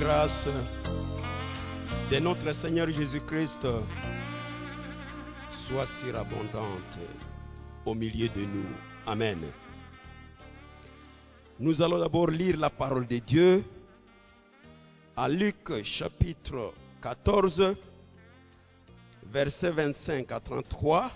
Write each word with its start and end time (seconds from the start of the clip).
Grâce 0.00 0.46
de 2.10 2.18
notre 2.18 2.52
Seigneur 2.52 2.90
Jésus-Christ 2.90 3.66
soit 5.52 5.86
surabondante 5.86 6.98
au 7.86 7.94
milieu 7.94 8.28
de 8.28 8.40
nous. 8.40 8.66
Amen. 9.06 9.38
Nous 11.60 11.80
allons 11.80 12.00
d'abord 12.00 12.26
lire 12.26 12.56
la 12.58 12.70
parole 12.70 13.06
de 13.06 13.18
Dieu 13.18 13.64
à 15.16 15.28
Luc 15.28 15.82
chapitre 15.84 16.72
14, 17.00 17.76
versets 19.26 19.70
25 19.70 20.32
à 20.32 20.40
33. 20.40 21.08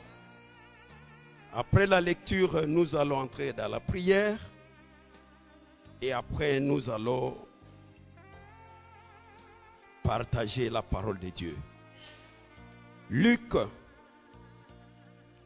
Après 1.53 1.89
la 1.89 2.01
lecture, 2.01 2.65
nous 2.69 2.95
allons 2.95 3.19
entrer 3.19 3.53
dans 3.53 3.69
la 3.69 3.81
prière 3.81 4.39
et 6.01 6.13
après 6.13 6.61
nous 6.61 6.89
allons 6.89 7.48
partager 10.09 10.71
la 10.71 10.81
parole 10.81 11.19
de 11.19 11.29
Dieu. 11.29 11.55
Luc, 13.11 13.53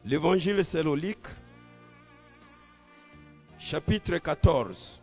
l'évangile 0.05 0.63
selon 0.63 0.95
Luc, 0.95 1.17
chapitre 3.59 4.19
14, 4.19 5.01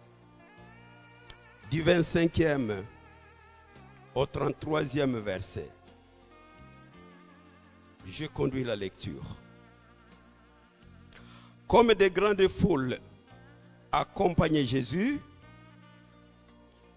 du 1.70 1.84
25e 1.84 2.82
au 4.14 4.24
33e 4.24 5.18
verset. 5.18 5.68
Je 8.06 8.24
conduis 8.24 8.64
la 8.64 8.76
lecture. 8.76 9.36
Comme 11.68 11.92
des 11.92 12.10
grandes 12.10 12.48
foules 12.48 12.98
accompagnaient 13.92 14.64
Jésus, 14.64 15.20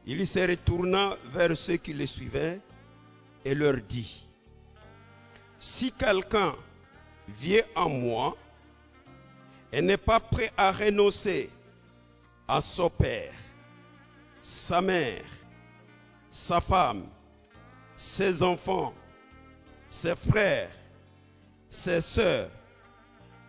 il 0.06 0.28
se 0.28 0.40
retourna 0.40 1.16
vers 1.34 1.56
ceux 1.56 1.78
qui 1.78 1.94
le 1.94 2.06
suivaient 2.06 2.60
et 3.46 3.54
leur 3.54 3.78
dit, 3.78 4.26
Si 5.60 5.92
quelqu'un 5.92 6.54
vient 7.40 7.64
en 7.76 7.90
moi 7.90 8.38
et 9.72 9.82
n'est 9.82 9.98
pas 9.98 10.20
prêt 10.20 10.52
à 10.58 10.72
renoncer 10.72 11.50
à 12.48 12.60
son 12.62 12.90
père, 12.90 13.34
sa 14.42 14.82
mère, 14.82 15.24
sa 16.32 16.60
femme, 16.60 17.06
ses 17.96 18.44
enfants, 18.44 18.94
ses 19.90 20.16
frères, 20.16 20.72
ses 21.70 22.02
sœurs, 22.02 22.50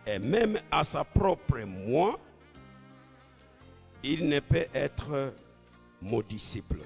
et 0.07 0.19
même 0.19 0.59
à 0.71 0.83
sa 0.83 1.03
propre 1.03 1.59
moi, 1.61 2.19
il 4.03 4.29
ne 4.29 4.39
peut 4.39 4.67
être 4.73 5.33
mon 6.05 6.21
disciple. 6.21 6.79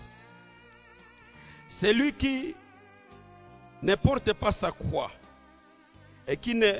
Celui 1.67 2.13
qui 2.13 2.55
ne 3.83 3.95
porte 3.95 4.33
pas 4.33 4.51
sa 4.51 4.71
croix 4.71 5.11
et 6.27 6.37
qui 6.37 6.55
ne 6.55 6.73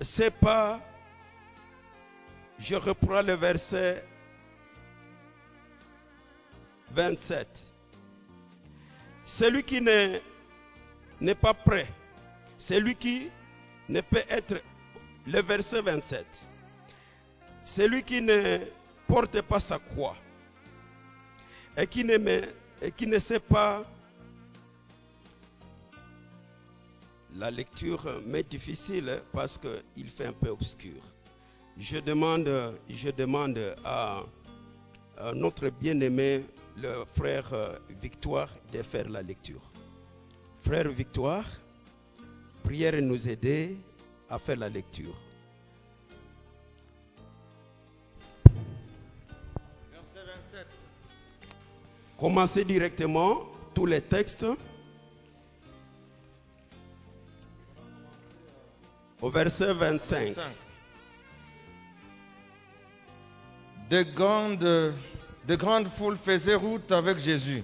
sait 0.00 0.30
pas, 0.30 0.80
je 2.58 2.74
reprends 2.74 3.22
le 3.22 3.34
verset 3.34 4.02
27. 6.92 7.46
Celui 9.26 9.62
qui 9.62 9.82
n'est 9.82 10.20
pas 11.34 11.54
prêt, 11.54 11.86
celui 12.56 12.96
qui 12.96 13.28
ne 13.88 14.00
peut 14.00 14.24
être, 14.30 14.62
le 15.26 15.42
verset 15.42 15.82
27, 15.82 16.24
celui 17.66 18.02
qui 18.02 18.22
ne 18.22 18.60
porte 19.06 19.42
pas 19.42 19.60
sa 19.60 19.78
croix 19.78 20.16
et 21.78 21.86
qui 21.86 22.00
et 22.82 22.90
qui 22.92 23.06
ne 23.06 23.18
sait 23.18 23.40
pas 23.40 23.84
la 27.36 27.50
lecture 27.50 28.20
m'est 28.26 28.48
difficile 28.48 29.20
parce 29.32 29.58
qu'il 29.58 30.10
fait 30.10 30.26
un 30.26 30.32
peu 30.32 30.48
obscur. 30.48 31.00
Je 31.78 31.98
demande, 31.98 32.50
je 32.90 33.10
demande 33.10 33.76
à, 33.84 34.24
à 35.18 35.32
notre 35.32 35.68
bien-aimé, 35.70 36.44
le 36.76 37.04
frère 37.14 37.50
Victoire, 38.02 38.48
de 38.72 38.82
faire 38.82 39.08
la 39.08 39.22
lecture. 39.22 39.62
Frère 40.62 40.88
Victoire, 40.90 41.46
prière 42.64 43.00
nous 43.00 43.28
aider 43.28 43.76
à 44.28 44.38
faire 44.40 44.56
la 44.56 44.68
lecture. 44.68 45.14
Commencez 52.18 52.64
directement 52.64 53.42
tous 53.74 53.86
les 53.86 54.00
textes. 54.00 54.44
Au 59.22 59.30
verset 59.30 59.72
25. 59.72 60.34
25. 60.34 60.42
De 63.90 64.02
grandes, 64.02 64.58
de 64.58 65.56
grandes 65.56 65.88
foules 65.96 66.18
faisaient 66.18 66.56
route 66.56 66.90
avec 66.90 67.18
Jésus. 67.18 67.62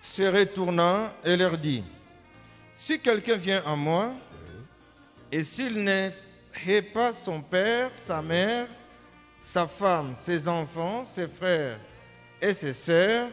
Se 0.00 0.22
retournant 0.22 1.10
et 1.22 1.36
leur 1.36 1.58
dit, 1.58 1.84
Si 2.78 2.98
quelqu'un 2.98 3.36
vient 3.36 3.62
à 3.66 3.76
moi, 3.76 4.12
et 5.30 5.44
s'il 5.44 5.84
ne 5.84 6.10
hait 6.66 6.82
pas 6.82 7.12
son 7.12 7.42
père, 7.42 7.90
sa 8.06 8.22
mère, 8.22 8.68
sa 9.44 9.66
femme, 9.66 10.14
ses 10.24 10.48
enfants, 10.48 11.04
ses 11.04 11.28
frères 11.28 11.78
et 12.40 12.54
ses 12.54 12.74
sœurs, 12.74 13.28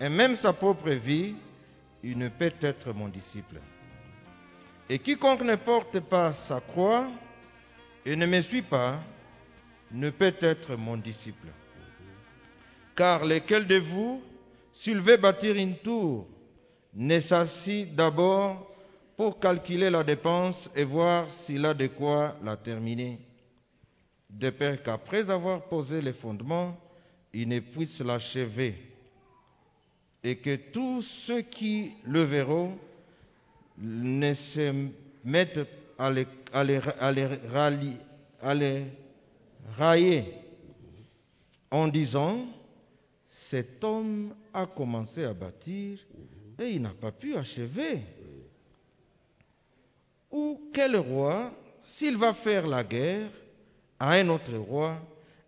et 0.00 0.08
même 0.08 0.36
sa 0.36 0.52
propre 0.52 0.90
vie, 0.90 1.34
il 2.02 2.18
ne 2.18 2.28
peut 2.28 2.52
être 2.60 2.92
mon 2.92 3.08
disciple. 3.08 3.60
Et 4.88 4.98
quiconque 4.98 5.42
ne 5.42 5.56
porte 5.56 6.00
pas 6.00 6.32
sa 6.32 6.60
croix 6.60 7.08
et 8.04 8.14
ne 8.14 8.26
me 8.26 8.40
suit 8.40 8.62
pas, 8.62 9.00
ne 9.90 10.10
peut 10.10 10.34
être 10.40 10.76
mon 10.76 10.96
disciple. 10.96 11.48
Car 12.94 13.24
lequel 13.24 13.66
de 13.66 13.76
vous, 13.76 14.22
s'il 14.72 15.00
veut 15.00 15.16
bâtir 15.16 15.56
une 15.56 15.76
tour, 15.76 16.26
ne 16.94 17.18
s'assit 17.20 17.94
d'abord 17.94 18.70
pour 19.16 19.40
calculer 19.40 19.90
la 19.90 20.04
dépense 20.04 20.70
et 20.76 20.84
voir 20.84 21.32
s'il 21.32 21.64
a 21.66 21.74
de 21.74 21.86
quoi 21.86 22.36
la 22.44 22.56
terminer, 22.56 23.18
de 24.30 24.50
peur 24.50 24.82
qu'après 24.82 25.30
avoir 25.30 25.62
posé 25.62 26.00
les 26.00 26.12
fondements, 26.12 26.78
il 27.38 27.48
ne 27.48 27.60
puisse 27.60 28.00
l'achever, 28.00 28.74
et 30.24 30.36
que 30.36 30.56
tous 30.56 31.02
ceux 31.02 31.42
qui 31.42 31.92
le 32.06 32.22
verront 32.22 32.78
ne 33.76 34.32
se 34.32 34.88
mettent 35.22 35.68
à 35.98 36.10
les, 36.10 36.26
railler 39.76 40.24
en 41.70 41.88
disant, 41.88 42.46
cet 43.28 43.84
homme 43.84 44.34
a 44.54 44.64
commencé 44.64 45.24
à 45.24 45.34
bâtir 45.34 45.98
et 46.58 46.70
il 46.70 46.80
n'a 46.80 46.94
pas 46.94 47.12
pu 47.12 47.36
achever. 47.36 48.00
Ou 50.30 50.70
quel 50.72 50.96
roi, 50.96 51.52
s'il 51.82 52.16
va 52.16 52.32
faire 52.32 52.66
la 52.66 52.82
guerre 52.82 53.28
à 54.00 54.12
un 54.12 54.28
autre 54.30 54.56
roi, 54.56 54.98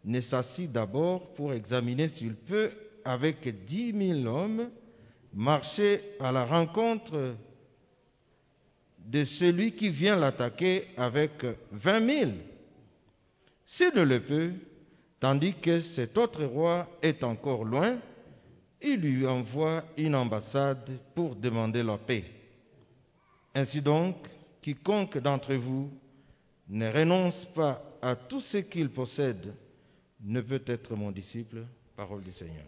ne 0.08 0.20
s'assit 0.22 0.72
d'abord 0.72 1.34
pour 1.34 1.52
examiner 1.52 2.08
s'il 2.08 2.34
peut, 2.34 2.70
avec 3.04 3.64
dix 3.66 3.92
mille 3.92 4.26
hommes, 4.26 4.70
marcher 5.34 6.00
à 6.18 6.32
la 6.32 6.46
rencontre 6.46 7.34
de 8.98 9.24
celui 9.24 9.72
qui 9.72 9.90
vient 9.90 10.16
l'attaquer 10.16 10.86
avec 10.96 11.44
vingt 11.72 12.00
mille. 12.00 12.36
S'il 13.66 13.94
ne 13.94 14.02
le 14.02 14.22
peut, 14.22 14.52
tandis 15.20 15.52
que 15.54 15.82
cet 15.82 16.16
autre 16.16 16.44
roi 16.44 16.88
est 17.02 17.22
encore 17.22 17.64
loin, 17.64 17.98
il 18.80 19.00
lui 19.00 19.26
envoie 19.26 19.84
une 19.98 20.14
ambassade 20.14 20.90
pour 21.14 21.36
demander 21.36 21.82
la 21.82 21.98
paix. 21.98 22.24
Ainsi 23.54 23.82
donc, 23.82 24.16
quiconque 24.62 25.18
d'entre 25.18 25.54
vous 25.54 25.90
ne 26.70 26.90
renonce 26.90 27.44
pas 27.44 27.82
à 28.00 28.16
tout 28.16 28.40
ce 28.40 28.58
qu'il 28.58 28.88
possède 28.88 29.52
ne 30.20 30.40
peut 30.40 30.62
être 30.66 30.94
mon 30.94 31.10
disciple. 31.10 31.66
Parole 31.96 32.22
du 32.22 32.32
Seigneur. 32.32 32.66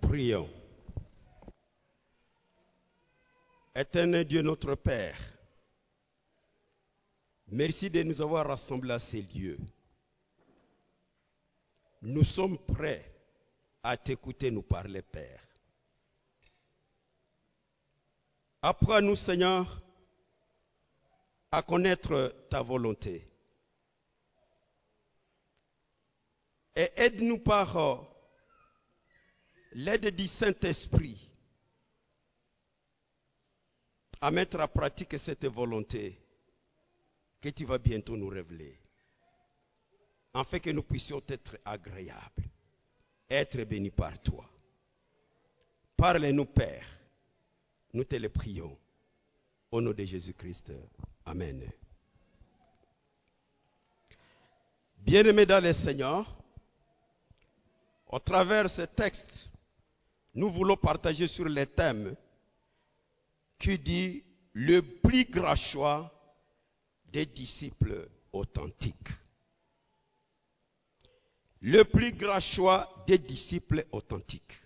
Prions. 0.00 0.48
Éternel 3.74 4.26
Dieu 4.26 4.42
notre 4.42 4.74
Père, 4.74 5.16
merci 7.48 7.88
de 7.88 8.02
nous 8.02 8.20
avoir 8.20 8.46
rassemblés 8.46 8.92
à 8.92 8.98
ces 8.98 9.22
lieux. 9.22 9.58
Nous 12.02 12.24
sommes 12.24 12.58
prêts 12.58 13.10
à 13.82 13.96
t'écouter 13.96 14.50
nous 14.50 14.62
parler, 14.62 15.02
Père. 15.02 15.40
Apprends-nous, 18.62 19.16
Seigneur, 19.16 19.80
à 21.52 21.62
connaître 21.62 22.34
ta 22.50 22.62
volonté. 22.62 23.29
Et 26.76 26.90
aide-nous 26.96 27.38
par 27.38 27.76
euh, 27.76 27.96
l'aide 29.72 30.14
du 30.14 30.26
Saint-Esprit 30.26 31.30
à 34.20 34.30
mettre 34.30 34.60
en 34.60 34.68
pratique 34.68 35.18
cette 35.18 35.46
volonté 35.46 36.20
que 37.40 37.48
tu 37.48 37.64
vas 37.64 37.78
bientôt 37.78 38.16
nous 38.16 38.28
révéler, 38.28 38.78
afin 40.34 40.58
que 40.58 40.70
nous 40.70 40.82
puissions 40.82 41.22
être 41.26 41.58
agréables, 41.64 42.44
être 43.28 43.64
bénis 43.64 43.90
par 43.90 44.20
toi. 44.20 44.48
Parle-nous, 45.96 46.44
Père, 46.46 46.86
nous 47.92 48.04
te 48.04 48.16
le 48.16 48.28
prions. 48.28 48.76
Au 49.70 49.80
nom 49.80 49.92
de 49.92 50.04
Jésus-Christ. 50.04 50.72
Amen. 51.24 51.70
Bien-aimés 54.98 55.46
dans 55.46 55.62
le 55.62 55.72
Seigneur, 55.72 56.39
au 58.10 58.18
travers 58.18 58.64
de 58.64 58.68
ce 58.68 58.82
texte, 58.82 59.50
nous 60.34 60.50
voulons 60.50 60.76
partager 60.76 61.26
sur 61.26 61.48
les 61.48 61.66
thèmes 61.66 62.14
qui 63.58 63.78
dit 63.78 64.24
le 64.52 64.82
plus 64.82 65.26
grand 65.26 65.54
choix 65.56 66.12
des 67.12 67.26
disciples 67.26 68.08
authentiques. 68.32 69.08
Le 71.60 71.84
plus 71.84 72.12
grand 72.12 72.40
choix 72.40 73.04
des 73.06 73.18
disciples 73.18 73.86
authentiques. 73.92 74.60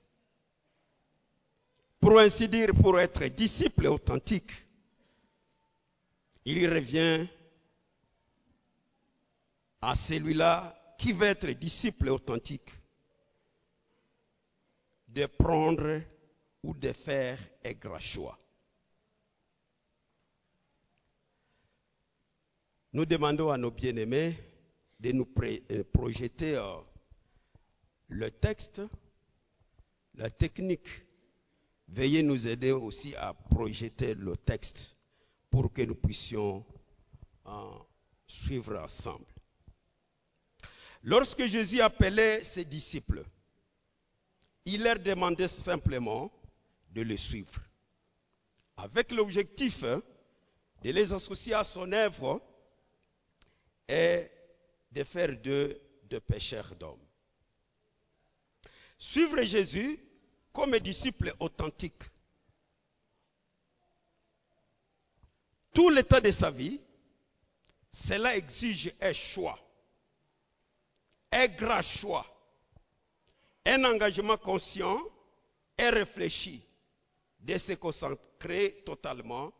Pour 2.00 2.18
ainsi 2.18 2.48
dire, 2.48 2.68
pour 2.74 2.98
être 3.00 3.24
disciple 3.26 3.86
authentique, 3.86 4.52
il 6.44 6.66
revient 6.72 7.26
à 9.80 9.96
celui-là 9.96 10.78
qui 10.98 11.12
veut 11.12 11.26
être 11.26 11.50
disciple 11.50 12.08
authentique 12.08 12.70
de 15.14 15.26
prendre 15.26 16.02
ou 16.62 16.74
de 16.74 16.92
faire 16.92 17.38
un 17.64 17.72
grand 17.72 18.00
choix. 18.00 18.38
Nous 22.92 23.06
demandons 23.06 23.50
à 23.50 23.56
nos 23.56 23.70
bien-aimés 23.70 24.36
de 24.98 25.12
nous 25.12 25.26
projeter 25.92 26.60
le 28.08 28.30
texte, 28.30 28.82
la 30.14 30.30
technique. 30.30 30.88
Veuillez 31.88 32.22
nous 32.22 32.46
aider 32.46 32.72
aussi 32.72 33.14
à 33.16 33.34
projeter 33.34 34.14
le 34.14 34.36
texte 34.36 34.96
pour 35.50 35.72
que 35.72 35.82
nous 35.82 35.94
puissions 35.94 36.64
suivre 38.26 38.78
ensemble. 38.78 39.26
Lorsque 41.02 41.46
Jésus 41.46 41.80
appelait 41.80 42.42
ses 42.42 42.64
disciples, 42.64 43.24
il 44.64 44.82
leur 44.82 44.98
demandait 44.98 45.48
simplement 45.48 46.32
de 46.90 47.02
le 47.02 47.16
suivre, 47.16 47.60
avec 48.76 49.10
l'objectif 49.10 49.82
de 49.82 50.90
les 50.90 51.12
associer 51.12 51.54
à 51.54 51.64
son 51.64 51.90
œuvre 51.92 52.40
et 53.88 54.30
de 54.92 55.04
faire 55.04 55.36
d'eux 55.40 55.80
de 56.04 56.18
pécheurs 56.18 56.74
d'hommes. 56.76 56.98
Suivre 58.98 59.42
Jésus 59.42 59.98
comme 60.52 60.78
disciple 60.78 61.34
authentique. 61.40 62.02
Tout 65.72 65.90
l'état 65.90 66.20
de 66.20 66.30
sa 66.30 66.50
vie, 66.50 66.80
cela 67.92 68.36
exige 68.36 68.94
un 69.00 69.12
choix, 69.12 69.58
un 71.32 71.48
grand 71.48 71.82
choix, 71.82 72.24
un 73.66 73.84
engagement 73.84 74.36
conscient 74.36 74.98
et 75.78 75.88
réfléchi 75.88 76.64
de 77.40 77.58
se 77.58 77.72
consacrer 77.72 78.82
totalement 78.84 79.52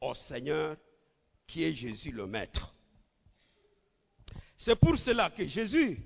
au 0.00 0.14
Seigneur 0.14 0.76
qui 1.46 1.64
est 1.64 1.72
Jésus 1.74 2.12
le 2.12 2.26
Maître. 2.26 2.74
C'est 4.56 4.76
pour 4.76 4.96
cela 4.96 5.30
que 5.30 5.46
Jésus 5.46 5.98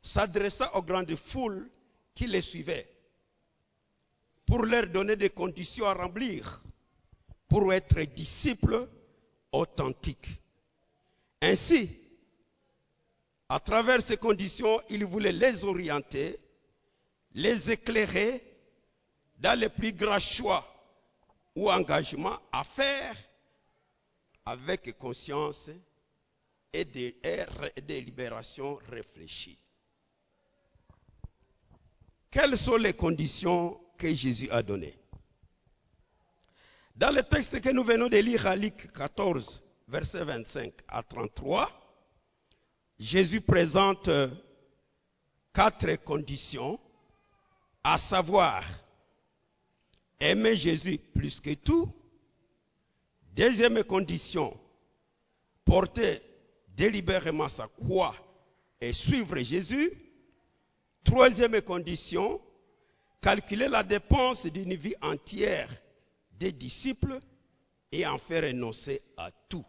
s'adressa 0.00 0.74
aux 0.76 0.82
grandes 0.82 1.16
foules 1.16 1.68
qui 2.14 2.26
les 2.26 2.40
suivaient 2.40 2.88
pour 4.46 4.64
leur 4.64 4.86
donner 4.86 5.16
des 5.16 5.30
conditions 5.30 5.86
à 5.86 5.94
remplir 5.94 6.62
pour 7.48 7.72
être 7.72 8.00
disciples 8.02 8.88
authentiques. 9.52 10.40
Ainsi, 11.40 11.98
à 13.48 13.60
travers 13.60 14.02
ces 14.02 14.16
conditions, 14.16 14.80
il 14.88 15.04
voulait 15.04 15.32
les 15.32 15.64
orienter, 15.64 16.38
les 17.34 17.70
éclairer 17.70 18.42
dans 19.38 19.58
les 19.58 19.68
plus 19.68 19.92
grands 19.92 20.20
choix 20.20 20.66
ou 21.56 21.70
engagements 21.70 22.38
à 22.52 22.64
faire 22.64 23.16
avec 24.46 24.96
conscience 24.98 25.70
et 26.72 26.84
des, 26.84 27.16
délibérations 27.82 28.78
réfléchies. 28.88 29.58
Quelles 32.30 32.58
sont 32.58 32.76
les 32.76 32.92
conditions 32.92 33.80
que 33.96 34.12
Jésus 34.12 34.50
a 34.50 34.62
données? 34.62 34.98
Dans 36.96 37.14
le 37.14 37.22
texte 37.22 37.60
que 37.60 37.70
nous 37.70 37.84
venons 37.84 38.08
de 38.08 38.18
lire 38.18 38.46
à 38.46 38.56
Luc 38.56 38.92
14, 38.92 39.62
verset 39.88 40.24
25 40.24 40.72
à 40.88 41.02
33, 41.02 41.70
Jésus 42.98 43.40
présente 43.40 44.08
quatre 45.52 45.96
conditions, 46.04 46.78
à 47.84 47.98
savoir 47.98 48.64
aimer 50.18 50.56
Jésus 50.56 50.98
plus 50.98 51.38
que 51.38 51.52
tout. 51.52 51.92
Deuxième 53.36 53.84
condition, 53.84 54.58
porter 55.64 56.22
délibérément 56.68 57.48
sa 57.48 57.68
croix 57.68 58.16
et 58.80 58.94
suivre 58.94 59.36
Jésus. 59.38 59.92
Troisième 61.04 61.60
condition, 61.60 62.40
calculer 63.20 63.68
la 63.68 63.82
dépense 63.82 64.46
d'une 64.46 64.74
vie 64.74 64.94
entière 65.02 65.68
des 66.32 66.52
disciples 66.52 67.20
et 67.92 68.06
en 68.06 68.16
faire 68.16 68.44
renoncer 68.44 69.02
à 69.18 69.30
tout. 69.48 69.64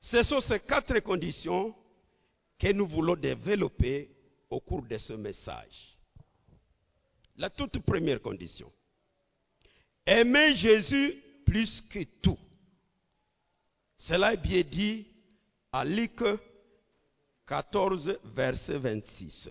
Ce 0.00 0.22
sont 0.22 0.40
ces 0.40 0.60
quatre 0.60 0.98
conditions 1.00 1.74
que 2.58 2.72
nous 2.72 2.86
voulons 2.86 3.16
développer 3.16 4.15
au 4.50 4.60
cours 4.60 4.82
de 4.82 4.98
ce 4.98 5.12
message. 5.12 5.96
La 7.36 7.50
toute 7.50 7.78
première 7.80 8.20
condition. 8.20 8.72
Aimer 10.06 10.54
Jésus 10.54 11.22
plus 11.44 11.80
que 11.80 12.02
tout. 12.22 12.38
Cela 13.98 14.34
est 14.34 14.38
bien 14.38 14.62
dit 14.62 15.06
à 15.72 15.84
Luc 15.84 16.22
14, 17.46 18.18
verset 18.24 18.78
26. 18.78 19.50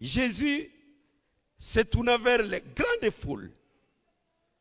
Jésus 0.00 0.70
se 1.58 1.80
tourna 1.80 2.18
vers 2.18 2.42
les 2.42 2.62
grandes 2.74 3.10
foules 3.10 3.52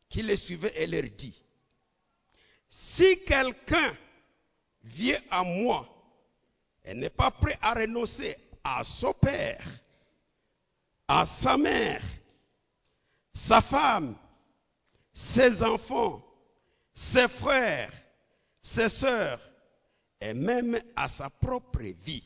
qui 0.09 0.21
les 0.21 0.35
suivaient 0.35 0.73
et 0.75 0.87
leur 0.87 1.09
dit, 1.17 1.41
si 2.69 3.19
quelqu'un 3.23 3.97
vient 4.83 5.21
à 5.29 5.43
moi 5.43 5.87
et 6.83 6.93
n'est 6.93 7.09
pas 7.09 7.31
prêt 7.31 7.57
à 7.61 7.73
renoncer 7.73 8.35
à 8.63 8.83
son 8.83 9.13
père, 9.13 9.65
à 11.07 11.25
sa 11.25 11.57
mère, 11.57 12.03
sa 13.33 13.61
femme, 13.61 14.15
ses 15.13 15.63
enfants, 15.63 16.23
ses 16.93 17.27
frères, 17.27 17.91
ses 18.61 18.89
sœurs 18.89 19.41
et 20.19 20.33
même 20.33 20.79
à 20.95 21.09
sa 21.09 21.29
propre 21.29 21.81
vie, 21.81 22.23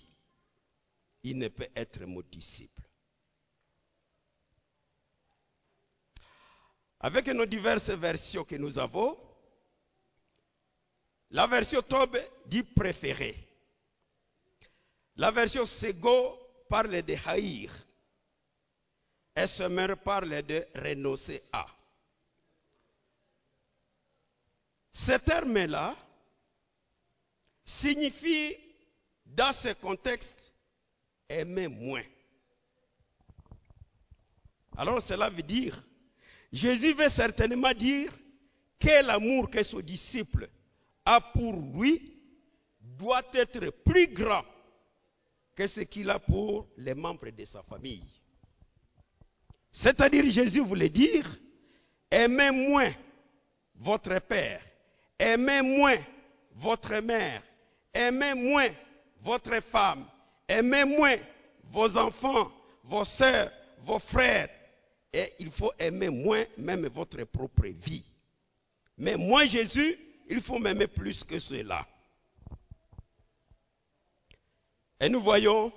il 1.23 1.37
ne 1.37 1.47
peut 1.47 1.69
être 1.75 2.05
mon 2.05 2.21
disciple. 2.21 2.81
Avec 6.99 7.27
nos 7.27 7.45
diverses 7.45 7.89
versions 7.89 8.43
que 8.43 8.55
nous 8.55 8.77
avons, 8.77 9.17
la 11.31 11.47
version 11.47 11.81
Tob 11.81 12.17
dit 12.45 12.63
préféré. 12.63 13.44
La 15.17 15.31
version 15.31 15.65
Sego 15.65 16.37
parle 16.69 17.01
de 17.01 17.15
haïr. 17.25 17.71
Et 19.35 19.47
Semer 19.47 19.95
parle 20.03 20.41
de 20.43 20.65
renoncer 20.75 21.41
à. 21.51 21.65
Ce 24.91 25.11
terme-là 25.13 25.95
signifie, 27.65 28.55
dans 29.25 29.51
ce 29.51 29.73
contexte, 29.73 30.53
aimer 31.27 31.67
moins. 31.67 32.03
Alors 34.77 35.01
cela 35.01 35.29
veut 35.29 35.43
dire, 35.43 35.81
Jésus 36.51 36.93
veut 36.93 37.09
certainement 37.09 37.73
dire 37.73 38.11
que 38.79 39.05
l'amour 39.05 39.49
que 39.49 39.63
son 39.63 39.79
disciple 39.79 40.49
a 41.03 41.19
pour 41.19 41.53
lui 41.53 42.21
doit 42.79 43.23
être 43.33 43.69
plus 43.83 44.07
grand 44.07 44.45
que 45.55 45.67
ce 45.67 45.81
qu'il 45.81 46.09
a 46.09 46.19
pour 46.19 46.67
les 46.77 46.93
membres 46.93 47.29
de 47.29 47.45
sa 47.45 47.63
famille. 47.63 48.05
C'est-à-dire, 49.71 50.29
Jésus 50.29 50.61
voulait 50.61 50.89
dire, 50.89 51.39
aimez 52.11 52.51
moins 52.51 52.91
votre 53.75 54.19
père, 54.19 54.61
aimez 55.19 55.61
moins 55.61 55.97
votre 56.53 56.95
mère, 57.01 57.41
aimez 57.93 58.33
moins 58.33 58.69
votre 59.21 59.61
femme, 59.61 60.05
aimez 60.47 60.85
moins 60.85 61.17
vos 61.63 61.97
enfants, 61.97 62.51
vos 62.83 63.05
soeurs, 63.05 63.51
vos 63.79 63.99
frères. 63.99 64.49
Et 65.11 65.33
il 65.39 65.49
faut 65.49 65.71
aimer 65.79 66.09
moins 66.09 66.45
même 66.57 66.87
votre 66.87 67.23
propre 67.23 67.67
vie. 67.67 68.03
Mais 68.97 69.15
moi, 69.15 69.45
Jésus, 69.45 69.97
il 70.29 70.41
faut 70.41 70.59
m'aimer 70.59 70.87
plus 70.87 71.23
que 71.23 71.39
cela. 71.39 71.87
Et 74.99 75.09
nous 75.09 75.21
voyons, 75.21 75.71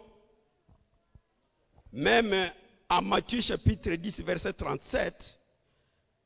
même 1.93 2.53
en 2.89 3.03
Matthieu 3.03 3.41
chapitre 3.41 3.93
10, 3.93 4.21
verset 4.21 4.53
37, 4.53 5.39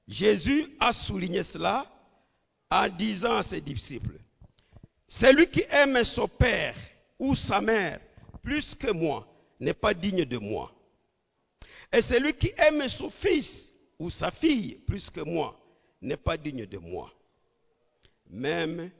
Jésus 0.09 0.67
a 0.79 0.93
souligné 0.93 1.43
cela 1.43 1.91
en 2.71 2.89
disant 2.89 3.37
à 3.37 3.43
ses 3.43 3.61
disciples, 3.61 4.19
celui 5.09 5.49
qui 5.49 5.65
aime 5.71 6.03
son 6.05 6.29
père 6.29 6.75
ou 7.19 7.35
sa 7.35 7.61
mère 7.61 8.01
plus 8.43 8.75
que 8.75 8.91
moi 8.91 9.27
n'est 9.61 9.75
pas 9.75 9.95
digne 9.95 10.25
de 10.25 10.39
moi. 10.39 10.73
Et 11.93 12.03
celui 12.03 12.35
qui 12.35 12.53
aime 12.57 12.89
son 12.89 13.11
fils 13.11 13.73
ou 13.99 14.11
sa 14.11 14.31
fille 14.31 14.75
plus 14.87 15.11
que 15.11 15.21
moi 15.21 15.59
n'est 16.01 16.17
pas 16.17 16.37
digne 16.37 16.67
de 16.67 16.79
moi. 16.79 17.13
Même 18.29 18.91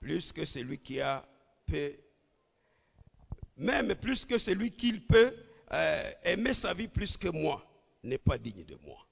plus 0.00 0.32
que 0.32 0.44
celui 0.44 0.78
qui 0.78 1.00
a 1.00 1.26
peut, 1.66 1.94
même 3.56 3.94
plus 3.94 4.24
que 4.24 4.38
celui 4.38 4.70
qui 4.72 4.92
peut 4.94 5.34
euh, 5.72 6.12
aimer 6.24 6.54
sa 6.54 6.74
vie 6.74 6.88
plus 6.88 7.16
que 7.16 7.28
moi 7.28 7.64
n'est 8.02 8.18
pas 8.18 8.38
digne 8.38 8.64
de 8.64 8.76
moi. 8.84 9.06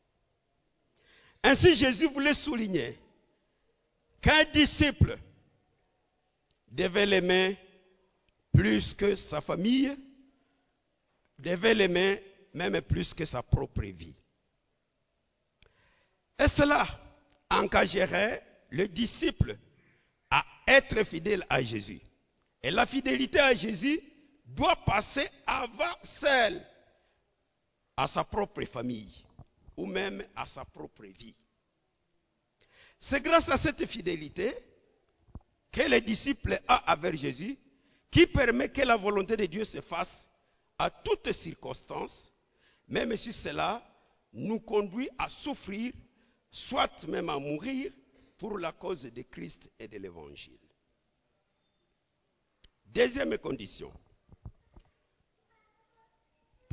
Ainsi 1.42 1.74
Jésus 1.74 2.08
voulait 2.08 2.34
souligner 2.34 2.98
qu'un 4.20 4.44
disciple 4.52 5.18
devait 6.68 7.06
l'aimer 7.06 7.58
plus 8.52 8.94
que 8.94 9.16
sa 9.16 9.40
famille, 9.40 9.96
devait 11.38 11.74
l'aimer 11.74 12.22
même 12.54 12.80
plus 12.82 13.14
que 13.14 13.24
sa 13.24 13.42
propre 13.42 13.82
vie. 13.82 14.14
Et 16.38 16.48
cela 16.48 16.86
engagerait 17.50 18.44
le 18.70 18.88
disciple 18.88 19.56
à 20.30 20.44
être 20.66 21.04
fidèle 21.04 21.44
à 21.48 21.62
Jésus. 21.62 22.00
Et 22.62 22.70
la 22.70 22.86
fidélité 22.86 23.40
à 23.40 23.54
Jésus 23.54 24.00
doit 24.54 24.76
passer 24.76 25.28
avant 25.46 25.94
celle 26.02 26.66
à 27.96 28.06
sa 28.06 28.24
propre 28.24 28.64
famille 28.64 29.24
ou 29.76 29.86
même 29.86 30.24
à 30.36 30.46
sa 30.46 30.64
propre 30.64 31.04
vie. 31.04 31.34
C'est 33.00 33.20
grâce 33.20 33.48
à 33.48 33.56
cette 33.56 33.84
fidélité 33.86 34.54
que 35.70 35.82
les 35.82 36.00
disciples 36.00 36.60
ont 36.68 36.78
avec 36.86 37.16
Jésus 37.16 37.58
qui 38.10 38.26
permet 38.26 38.68
que 38.68 38.82
la 38.82 38.96
volonté 38.96 39.36
de 39.36 39.46
Dieu 39.46 39.64
se 39.64 39.80
fasse 39.80 40.28
à 40.78 40.90
toutes 40.90 41.32
circonstances, 41.32 42.32
même 42.88 43.16
si 43.16 43.32
cela 43.32 43.82
nous 44.32 44.60
conduit 44.60 45.08
à 45.18 45.28
souffrir, 45.28 45.92
soit 46.50 47.06
même 47.08 47.30
à 47.30 47.38
mourir 47.38 47.90
pour 48.36 48.58
la 48.58 48.72
cause 48.72 49.02
de 49.02 49.22
Christ 49.22 49.70
et 49.78 49.88
de 49.88 49.98
l'Évangile. 49.98 50.58
Deuxième 52.84 53.38
condition, 53.38 53.90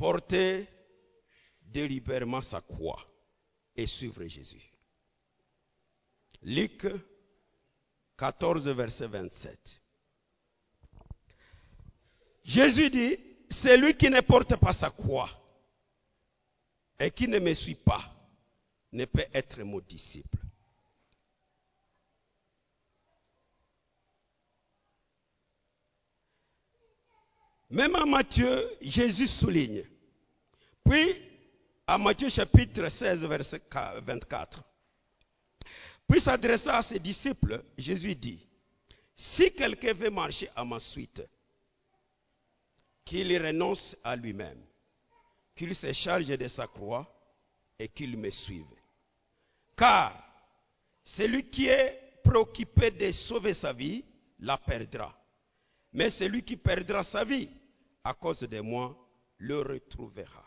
porter 0.00 0.66
délibérément 1.60 2.40
sa 2.40 2.62
croix 2.62 3.04
et 3.76 3.86
suivre 3.86 4.26
Jésus. 4.26 4.72
Luc 6.42 6.86
14, 8.16 8.66
verset 8.68 9.08
27. 9.08 9.82
Jésus 12.44 12.88
dit, 12.88 13.18
celui 13.50 13.94
qui 13.94 14.08
ne 14.08 14.22
porte 14.22 14.56
pas 14.56 14.72
sa 14.72 14.90
croix 14.90 15.28
et 16.98 17.10
qui 17.10 17.28
ne 17.28 17.38
me 17.38 17.52
suit 17.52 17.74
pas 17.74 18.02
ne 18.92 19.04
peut 19.04 19.26
être 19.34 19.62
mon 19.62 19.80
disciple. 19.80 20.38
Même 27.70 27.94
en 27.94 28.06
Matthieu, 28.06 28.68
Jésus 28.80 29.28
souligne. 29.28 29.84
Puis, 30.84 31.14
à 31.86 31.98
Matthieu 31.98 32.28
chapitre 32.28 32.88
16, 32.88 33.24
verset 33.26 33.62
24. 34.02 34.62
Puis 36.08 36.20
s'adressant 36.20 36.70
à 36.70 36.82
ses 36.82 36.98
disciples, 36.98 37.62
Jésus 37.78 38.16
dit, 38.16 38.44
si 39.14 39.52
quelqu'un 39.52 39.92
veut 39.92 40.10
marcher 40.10 40.48
à 40.56 40.64
ma 40.64 40.80
suite, 40.80 41.22
qu'il 43.04 43.32
renonce 43.40 43.96
à 44.02 44.16
lui-même, 44.16 44.60
qu'il 45.54 45.74
se 45.74 45.92
charge 45.92 46.26
de 46.26 46.48
sa 46.48 46.66
croix 46.66 47.06
et 47.78 47.86
qu'il 47.88 48.16
me 48.16 48.30
suive. 48.30 48.66
Car 49.76 50.12
celui 51.04 51.48
qui 51.48 51.66
est 51.68 52.20
préoccupé 52.24 52.90
de 52.90 53.12
sauver 53.12 53.54
sa 53.54 53.72
vie 53.72 54.04
la 54.40 54.58
perdra. 54.58 55.16
Mais 55.92 56.10
celui 56.10 56.42
qui 56.42 56.56
perdra 56.56 57.04
sa 57.04 57.24
vie 57.24 57.48
à 58.10 58.14
cause 58.14 58.40
de 58.40 58.60
moi 58.60 58.96
le 59.38 59.60
retrouvera. 59.60 60.44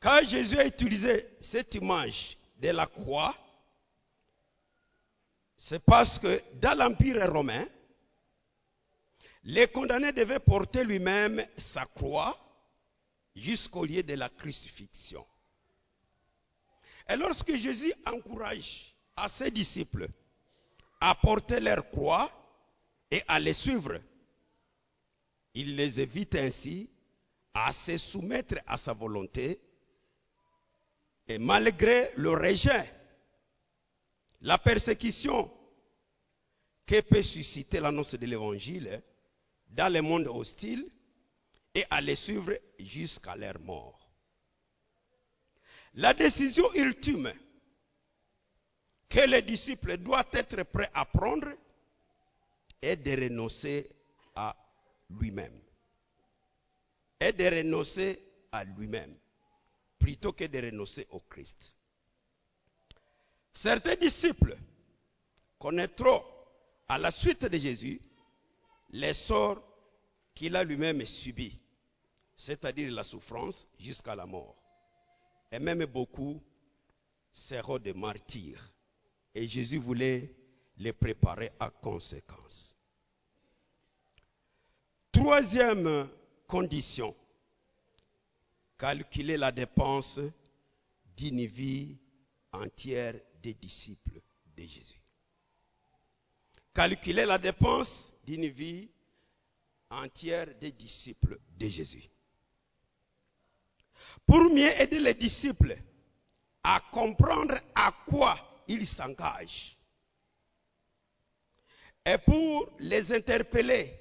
Quand 0.00 0.20
Jésus 0.24 0.58
a 0.58 0.64
utilisé 0.64 1.28
cette 1.42 1.74
image 1.74 2.38
de 2.56 2.70
la 2.70 2.86
croix, 2.86 3.36
c'est 5.58 5.80
parce 5.80 6.18
que 6.18 6.42
dans 6.54 6.78
l'Empire 6.78 7.30
romain, 7.30 7.66
les 9.44 9.68
condamnés 9.68 10.12
devaient 10.12 10.40
porter 10.40 10.84
lui-même 10.84 11.46
sa 11.58 11.84
croix 11.84 12.34
jusqu'au 13.36 13.84
lieu 13.84 14.02
de 14.02 14.14
la 14.14 14.30
crucifixion. 14.30 15.26
Et 17.10 17.16
lorsque 17.16 17.54
Jésus 17.56 17.92
encourage 18.06 18.94
à 19.16 19.28
ses 19.28 19.50
disciples 19.50 20.08
à 21.00 21.14
porter 21.14 21.60
leur 21.60 21.88
croix 21.90 22.30
et 23.10 23.22
à 23.26 23.40
les 23.40 23.52
suivre, 23.52 24.00
il 25.54 25.76
les 25.76 26.00
évite 26.00 26.34
ainsi 26.34 26.90
à 27.54 27.72
se 27.72 27.96
soumettre 27.98 28.56
à 28.66 28.76
sa 28.76 28.92
volonté 28.92 29.60
et 31.26 31.38
malgré 31.38 32.10
le 32.16 32.30
rejet, 32.30 32.92
la 34.42 34.58
persécution 34.58 35.50
que 36.86 37.00
peut 37.00 37.22
susciter 37.22 37.80
l'annonce 37.80 38.14
de 38.14 38.26
l'évangile 38.26 39.02
dans 39.68 39.92
le 39.92 40.00
monde 40.00 40.26
hostile 40.26 40.88
et 41.74 41.84
à 41.90 42.00
les 42.00 42.14
suivre 42.14 42.54
jusqu'à 42.78 43.36
leur 43.36 43.58
mort. 43.60 44.08
La 45.94 46.14
décision 46.14 46.72
ultime 46.74 47.32
que 49.08 49.28
les 49.28 49.42
disciples 49.42 49.98
doivent 49.98 50.30
être 50.32 50.62
prêts 50.64 50.90
à 50.94 51.04
prendre 51.04 51.48
est 52.82 52.96
de 52.96 53.10
renoncer 53.10 53.90
à 54.34 54.56
lui-même. 55.10 55.58
Est 57.20 57.32
de 57.32 57.44
renoncer 57.44 58.22
à 58.52 58.64
lui-même 58.64 59.14
plutôt 59.98 60.32
que 60.32 60.44
de 60.44 60.58
renoncer 60.58 61.06
au 61.10 61.20
Christ. 61.20 61.76
Certains 63.52 63.96
disciples 63.96 64.56
connaîtront 65.58 66.22
à 66.88 66.98
la 66.98 67.10
suite 67.10 67.44
de 67.44 67.58
Jésus 67.58 68.00
les 68.90 69.14
sorts 69.14 69.62
qu'il 70.34 70.54
a 70.56 70.62
lui-même 70.62 71.04
subis, 71.04 71.58
c'est-à-dire 72.36 72.92
la 72.92 73.02
souffrance 73.02 73.68
jusqu'à 73.78 74.14
la 74.14 74.26
mort. 74.26 74.56
Et 75.50 75.58
même 75.58 75.84
beaucoup 75.86 76.40
seront 77.32 77.78
des 77.78 77.92
martyrs. 77.92 78.72
Et 79.34 79.46
Jésus 79.46 79.78
voulait 79.78 80.32
les 80.78 80.92
préparer 80.92 81.50
à 81.58 81.70
conséquence. 81.70 82.74
Troisième 85.12 86.08
condition, 86.46 87.14
calculer 88.78 89.36
la 89.36 89.50
dépense 89.50 90.20
d'une 91.16 91.44
vie 91.46 91.96
entière 92.52 93.14
des 93.42 93.54
disciples 93.54 94.20
de 94.56 94.62
Jésus. 94.62 95.00
Calculer 96.74 97.26
la 97.26 97.38
dépense 97.38 98.12
d'une 98.24 98.46
vie 98.46 98.88
entière 99.90 100.54
des 100.60 100.72
disciples 100.72 101.40
de 101.56 101.68
Jésus. 101.68 102.08
Pour 104.26 104.42
mieux 104.42 104.70
aider 104.80 105.00
les 105.00 105.14
disciples 105.14 105.76
à 106.62 106.80
comprendre 106.92 107.58
à 107.74 107.92
quoi 108.06 108.38
ils 108.68 108.86
s'engagent. 108.86 109.77
Et 112.08 112.16
pour 112.16 112.70
les 112.78 113.12
interpeller, 113.12 113.92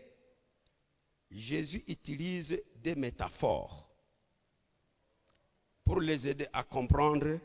Jésus 1.29 1.83
utilise 1.89 2.57
des 2.77 2.95
métaphores 2.95 3.85
pour 5.83 5.99
les 5.99 6.25
aider 6.25 6.47
à 6.53 6.63
comprendre 6.63 7.37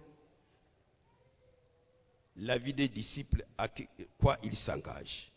la 2.36 2.58
vie 2.58 2.74
des 2.74 2.86
disciples 2.86 3.44
à 3.58 3.66
quoi 4.20 4.36
ils 4.44 4.54
s'engagent. 4.56 5.32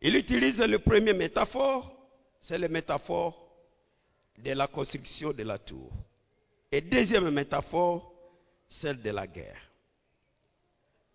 Il 0.00 0.16
utilise 0.16 0.60
le 0.60 0.78
premier 0.78 1.12
métaphore, 1.12 1.94
c'est 2.40 2.56
la 2.56 2.68
métaphore 2.68 3.46
de 4.38 4.52
la 4.52 4.68
construction 4.68 5.34
de 5.34 5.42
la 5.42 5.58
tour. 5.58 5.92
Et 6.72 6.80
deuxième 6.80 7.28
métaphore, 7.28 8.14
celle 8.70 9.02
de 9.02 9.10
la 9.10 9.26
guerre. 9.26 9.60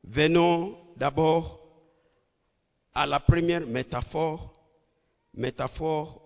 Venons 0.04 0.78
d'abord 0.96 1.63
à 2.96 3.06
la 3.06 3.20
première 3.20 3.66
métaphore, 3.66 4.54
métaphore 5.34 6.22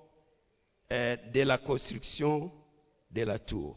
euh, 0.91 1.15
de 1.15 1.41
la 1.41 1.57
construction 1.57 2.51
de 3.11 3.21
la 3.21 3.39
tour. 3.39 3.75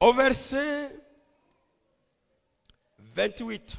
Au 0.00 0.12
verset 0.12 0.94
28, 2.98 3.76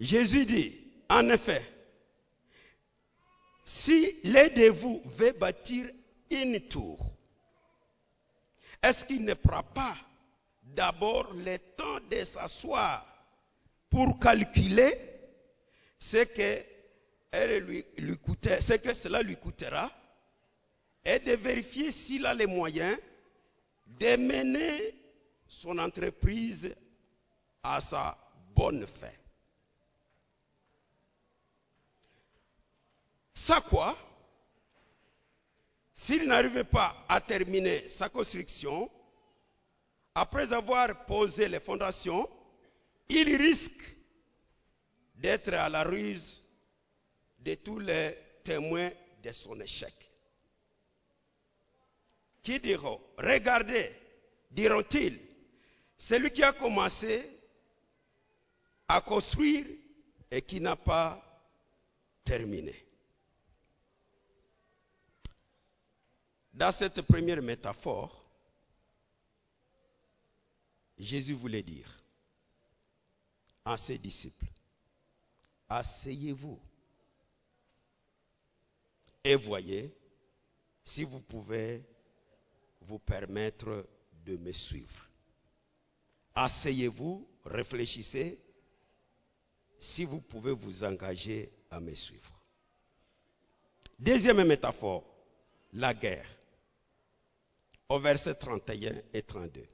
Jésus 0.00 0.46
dit, 0.46 0.80
en 1.08 1.28
effet, 1.28 1.70
si 3.64 4.18
l'un 4.24 4.48
de 4.48 4.70
vous 4.70 5.00
veut 5.04 5.32
bâtir 5.32 5.86
une 6.30 6.60
tour, 6.60 6.98
est-ce 8.82 9.04
qu'il 9.04 9.24
ne 9.24 9.34
prend 9.34 9.62
pas 9.62 9.96
d'abord 10.74 11.32
le 11.34 11.58
temps 11.58 12.00
de 12.10 12.24
s'asseoir 12.24 13.06
pour 13.88 14.18
calculer 14.18 14.98
ce 15.98 16.24
que, 16.24 16.64
cela 18.94 19.22
lui 19.22 19.36
coûtera 19.36 19.90
et 21.04 21.18
de 21.18 21.32
vérifier 21.32 21.90
s'il 21.90 22.26
a 22.26 22.34
les 22.34 22.46
moyens 22.46 22.98
de 23.86 24.16
mener 24.16 24.94
son 25.46 25.78
entreprise 25.78 26.74
à 27.62 27.80
sa 27.80 28.18
bonne 28.54 28.86
fin. 28.86 29.12
Ça 33.34 33.60
quoi? 33.60 33.96
S'il 35.94 36.26
n'arrivait 36.26 36.64
pas 36.64 37.04
à 37.08 37.20
terminer 37.20 37.88
sa 37.88 38.08
construction, 38.08 38.90
après 40.14 40.52
avoir 40.52 41.06
posé 41.06 41.48
les 41.48 41.60
fondations, 41.60 42.28
il 43.08 43.36
risque 43.36 43.96
d'être 45.16 45.52
à 45.54 45.68
la 45.68 45.82
ruse 45.82 46.42
de 47.40 47.54
tous 47.54 47.80
les 47.80 48.16
témoins 48.44 48.90
de 49.22 49.32
son 49.32 49.60
échec. 49.60 49.92
Qui 52.42 52.60
diront, 52.60 53.00
regardez, 53.18 53.92
diront-ils, 54.50 55.18
celui 55.96 56.30
qui 56.30 56.42
a 56.42 56.52
commencé 56.52 57.30
à 58.86 59.00
construire 59.00 59.66
et 60.30 60.42
qui 60.42 60.60
n'a 60.60 60.76
pas 60.76 61.20
terminé. 62.24 62.74
Dans 66.52 66.70
cette 66.70 67.02
première 67.02 67.42
métaphore, 67.42 68.23
Jésus 71.04 71.34
voulait 71.34 71.62
dire 71.62 72.02
à 73.64 73.76
ses 73.76 73.98
disciples, 73.98 74.46
asseyez-vous 75.68 76.60
et 79.22 79.36
voyez 79.36 79.94
si 80.84 81.04
vous 81.04 81.20
pouvez 81.20 81.82
vous 82.80 82.98
permettre 82.98 83.86
de 84.24 84.36
me 84.36 84.52
suivre. 84.52 85.08
Asseyez-vous, 86.34 87.26
réfléchissez 87.44 88.38
si 89.78 90.04
vous 90.04 90.20
pouvez 90.20 90.52
vous 90.52 90.84
engager 90.84 91.52
à 91.70 91.80
me 91.80 91.94
suivre. 91.94 92.32
Deuxième 93.98 94.44
métaphore, 94.44 95.04
la 95.72 95.94
guerre 95.94 96.28
au 97.88 97.98
verset 97.98 98.34
31 98.34 99.02
et 99.12 99.22
32. 99.22 99.64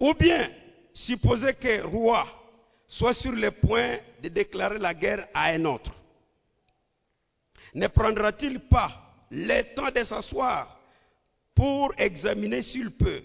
Ou 0.00 0.14
bien, 0.14 0.50
supposez 0.94 1.54
qu'un 1.54 1.84
roi 1.84 2.26
soit 2.86 3.14
sur 3.14 3.32
le 3.32 3.50
point 3.50 3.98
de 4.22 4.28
déclarer 4.28 4.78
la 4.78 4.94
guerre 4.94 5.28
à 5.34 5.50
un 5.50 5.64
autre. 5.64 5.92
Ne 7.74 7.86
prendra-t-il 7.88 8.60
pas 8.60 9.26
le 9.30 9.62
temps 9.74 9.90
de 9.90 10.02
s'asseoir 10.04 10.80
pour 11.54 11.92
examiner 11.98 12.62
s'il 12.62 12.90
peut, 12.90 13.22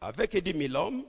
avec 0.00 0.36
10 0.36 0.68
000 0.68 0.74
hommes, 0.74 1.04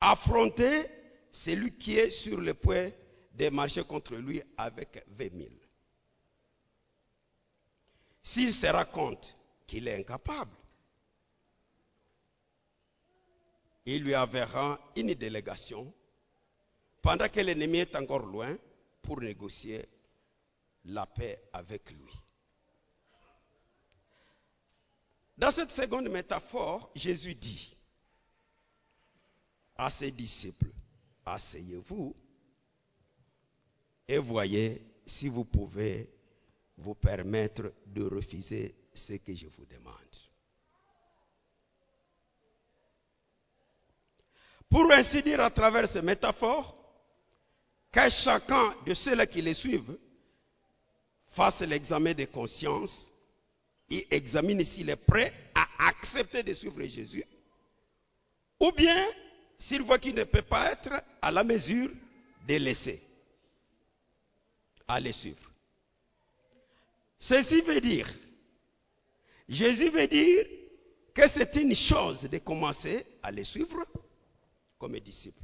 affronter 0.00 0.86
celui 1.30 1.72
qui 1.72 1.98
est 1.98 2.10
sur 2.10 2.40
le 2.40 2.54
point 2.54 2.90
de 3.34 3.48
marcher 3.50 3.84
contre 3.84 4.14
lui 4.16 4.42
avec 4.56 5.04
20 5.08 5.36
000 5.36 5.50
S'il 8.22 8.54
se 8.54 8.66
rend 8.66 8.84
compte 8.86 9.36
qu'il 9.66 9.86
est 9.86 9.96
incapable, 9.96 10.56
il 13.86 14.02
lui 14.02 14.16
enverra 14.16 14.78
une 14.96 15.14
délégation 15.14 15.92
pendant 17.02 17.28
que 17.28 17.40
l'ennemi 17.40 17.78
est 17.78 17.96
encore 17.96 18.24
loin 18.24 18.56
pour 19.02 19.20
négocier 19.20 19.84
la 20.86 21.06
paix 21.06 21.42
avec 21.52 21.90
lui. 21.90 22.12
Dans 25.36 25.50
cette 25.50 25.72
seconde 25.72 26.08
métaphore, 26.08 26.90
Jésus 26.94 27.34
dit 27.34 27.76
à 29.76 29.90
ses 29.90 30.12
disciples, 30.12 30.70
asseyez-vous 31.26 32.14
et 34.06 34.18
voyez 34.18 34.82
si 35.04 35.28
vous 35.28 35.44
pouvez 35.44 36.08
vous 36.78 36.94
permettre 36.94 37.72
de 37.86 38.04
refuser 38.04 38.74
ce 38.94 39.14
que 39.14 39.34
je 39.34 39.48
vous 39.48 39.66
demande. 39.66 39.94
Pour 44.74 44.90
ainsi 44.90 45.22
dire 45.22 45.38
à 45.38 45.50
travers 45.50 45.86
ces 45.86 46.02
métaphores, 46.02 46.76
que 47.92 48.10
chacun 48.10 48.74
de 48.84 48.92
ceux-là 48.92 49.24
qui 49.24 49.40
les 49.40 49.54
suivent 49.54 49.96
fasse 51.30 51.60
l'examen 51.60 52.12
de 52.12 52.24
conscience 52.24 53.08
et 53.88 54.04
examine 54.12 54.64
s'il 54.64 54.90
est 54.90 54.96
prêt 54.96 55.32
à 55.54 55.64
accepter 55.90 56.42
de 56.42 56.52
suivre 56.52 56.82
Jésus, 56.86 57.24
ou 58.58 58.72
bien 58.72 59.00
s'il 59.58 59.82
voit 59.82 60.00
qu'il 60.00 60.16
ne 60.16 60.24
peut 60.24 60.42
pas 60.42 60.72
être 60.72 61.04
à 61.22 61.30
la 61.30 61.44
mesure 61.44 61.90
de 62.48 62.56
laisser 62.56 63.00
à 64.88 64.98
les 64.98 65.12
suivre. 65.12 65.52
Ceci 67.20 67.60
veut 67.60 67.80
dire, 67.80 68.12
Jésus 69.48 69.90
veut 69.90 70.08
dire 70.08 70.44
que 71.14 71.28
c'est 71.28 71.54
une 71.54 71.76
chose 71.76 72.22
de 72.22 72.38
commencer 72.38 73.06
à 73.22 73.30
les 73.30 73.44
suivre 73.44 73.86
comme 74.84 74.98
disciple. 74.98 75.42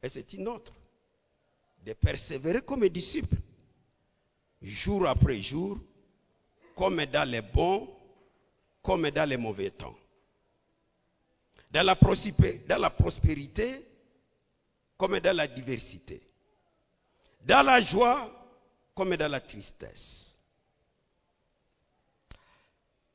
Et 0.00 0.08
c'est 0.08 0.32
une 0.34 0.46
autre 0.46 0.72
de 1.84 1.92
persévérer 1.92 2.62
comme 2.62 2.88
disciple, 2.88 3.36
jour 4.62 5.08
après 5.08 5.42
jour, 5.42 5.76
comme 6.76 7.04
dans 7.06 7.28
les 7.28 7.42
bons, 7.42 7.92
comme 8.80 9.10
dans 9.10 9.28
les 9.28 9.36
mauvais 9.36 9.70
temps. 9.70 9.96
Dans 11.72 11.84
la 11.84 11.96
prospérité, 12.90 13.84
comme 14.96 15.18
dans 15.18 15.36
la 15.36 15.48
diversité. 15.48 16.22
Dans 17.44 17.66
la 17.66 17.80
joie, 17.80 18.30
comme 18.94 19.16
dans 19.16 19.32
la 19.32 19.40
tristesse. 19.40 20.38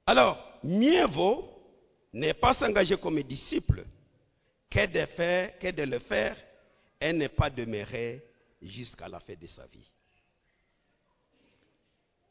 Alors, 0.06 0.38
mieux 0.66 1.06
vaut 1.06 1.48
ne 2.12 2.34
pas 2.34 2.54
s'engager 2.54 2.98
comme 2.98 3.22
disciple 3.24 3.86
que 4.72 4.88
de, 4.88 5.06
faire, 5.06 5.60
que 5.60 5.70
de 5.70 5.84
le 5.84 6.00
faire 6.00 6.36
et 7.00 7.12
ne 7.12 7.28
pas 7.28 7.50
demeurer 7.50 8.24
jusqu'à 8.62 9.10
la 9.10 9.20
fin 9.20 9.36
de 9.36 9.46
sa 9.46 9.68
vie. 9.68 9.92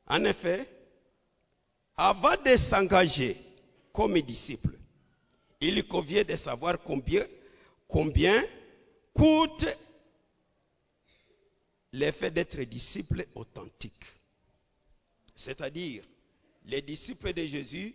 En 0.06 0.24
effet, 0.24 0.66
avant 1.96 2.36
de 2.42 2.56
s'engager 2.56 3.36
comme 3.92 4.18
disciple, 4.22 4.76
il 5.60 5.86
convient 5.86 6.24
de 6.24 6.34
savoir 6.34 6.80
combien, 6.82 7.24
combien 7.86 8.42
coûte 9.12 9.66
l'effet 11.92 12.30
d'être 12.30 12.60
disciple 12.62 13.26
authentique. 13.34 14.06
C'est-à-dire, 15.36 16.04
les 16.64 16.80
disciples 16.80 17.34
de 17.34 17.44
Jésus 17.44 17.94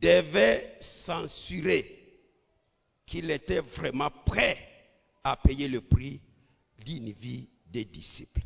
devaient 0.00 0.76
censurer 0.80 2.01
qu'il 3.06 3.30
était 3.30 3.60
vraiment 3.60 4.10
prêt 4.10 4.58
à 5.24 5.36
payer 5.36 5.68
le 5.68 5.80
prix 5.80 6.20
d'une 6.78 7.12
vie 7.12 7.48
des 7.66 7.84
disciples. 7.84 8.42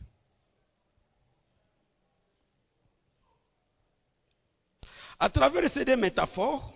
À 5.19 5.31
travers 5.31 5.69
ces 5.71 5.85
deux 5.85 5.97
métaphores, 5.97 6.75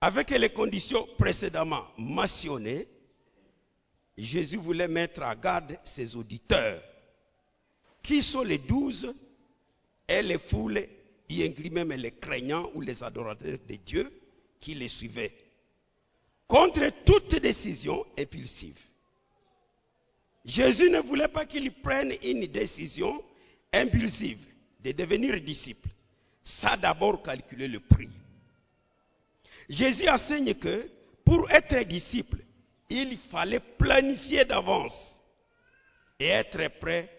avec 0.00 0.30
les 0.30 0.50
conditions 0.50 1.06
précédemment 1.18 1.84
mentionnées, 1.96 2.88
Jésus 4.16 4.56
voulait 4.56 4.88
mettre 4.88 5.22
à 5.22 5.36
garde 5.36 5.78
ses 5.84 6.16
auditeurs, 6.16 6.82
qui 8.02 8.22
sont 8.22 8.42
les 8.42 8.58
douze 8.58 9.14
et 10.08 10.22
les 10.22 10.38
foules, 10.38 10.88
y 11.28 11.44
inclut 11.44 11.70
même 11.70 11.92
les 11.92 12.12
craignants 12.12 12.70
ou 12.74 12.80
les 12.80 13.02
adorateurs 13.04 13.58
de 13.68 13.76
Dieu 13.76 14.10
qui 14.60 14.74
les 14.74 14.88
suivaient, 14.88 15.34
contre 16.46 16.90
toute 17.04 17.36
décision 17.36 18.04
impulsive. 18.18 18.78
Jésus 20.44 20.88
ne 20.90 21.00
voulait 21.00 21.28
pas 21.28 21.44
qu'ils 21.44 21.72
prennent 21.72 22.14
une 22.22 22.46
décision 22.46 23.22
impulsive 23.72 24.38
de 24.80 24.92
devenir 24.92 25.40
disciple. 25.40 25.88
Ça 26.42 26.76
d'abord 26.76 27.22
calculer 27.22 27.68
le 27.68 27.80
prix. 27.80 28.08
Jésus 29.68 30.08
enseigne 30.08 30.54
que 30.54 30.90
pour 31.24 31.50
être 31.50 31.78
disciple, 31.86 32.38
il 32.88 33.18
fallait 33.18 33.60
planifier 33.60 34.46
d'avance 34.46 35.20
et 36.18 36.28
être 36.28 36.68
prêt 36.80 37.10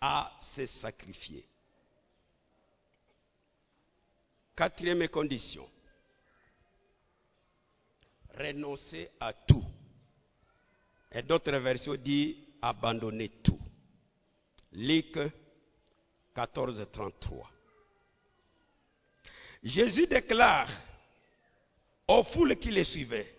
à 0.00 0.34
se 0.40 0.64
sacrifier. 0.64 1.46
Quatrième 4.56 5.06
condition, 5.08 5.68
renoncer 8.38 9.10
à 9.20 9.32
tout. 9.32 9.64
Et 11.12 11.22
d'autres 11.22 11.56
versions 11.56 11.94
disent 11.94 12.36
abandonner 12.60 13.28
tout. 13.28 13.58
Luc 14.72 15.18
14, 16.34 16.86
33. 16.90 17.50
Jésus 19.62 20.06
déclare 20.06 20.68
aux 22.08 22.22
foules 22.22 22.56
qui 22.56 22.70
les 22.70 22.84
suivaient, 22.84 23.36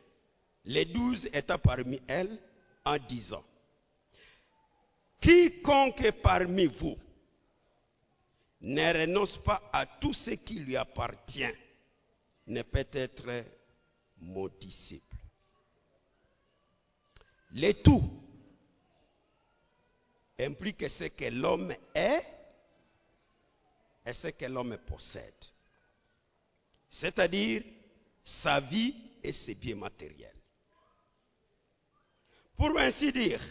les 0.66 0.86
douze 0.86 1.26
étaient 1.34 1.58
parmi 1.58 2.02
elles, 2.08 2.40
en 2.86 2.98
disant, 2.98 3.44
quiconque 5.20 6.12
parmi 6.22 6.66
vous 6.66 6.98
ne 8.62 8.94
renonce 9.02 9.38
pas 9.38 9.62
à 9.74 9.86
tout 9.86 10.14
ce 10.14 10.32
qui 10.32 10.56
lui 10.56 10.78
appartient 10.78 11.44
ne 12.48 12.62
peut 12.62 12.88
être 12.94 13.44
mon 14.24 14.48
disciple. 14.60 15.18
Les 17.52 17.74
tout 17.74 18.04
implique 20.40 20.90
ce 20.90 21.06
que 21.06 21.26
l'homme 21.26 21.74
est 21.94 22.26
et 24.06 24.14
ce 24.14 24.28
que 24.30 24.46
l'homme 24.46 24.78
possède. 24.78 25.34
C'est-à-dire 26.90 27.64
sa 28.24 28.60
vie 28.60 28.96
et 29.24 29.34
ses 29.34 29.56
biens 29.56 29.76
matériels. 29.76 30.36
Pour 32.56 32.78
ainsi 32.80 33.12
dire, 33.12 33.42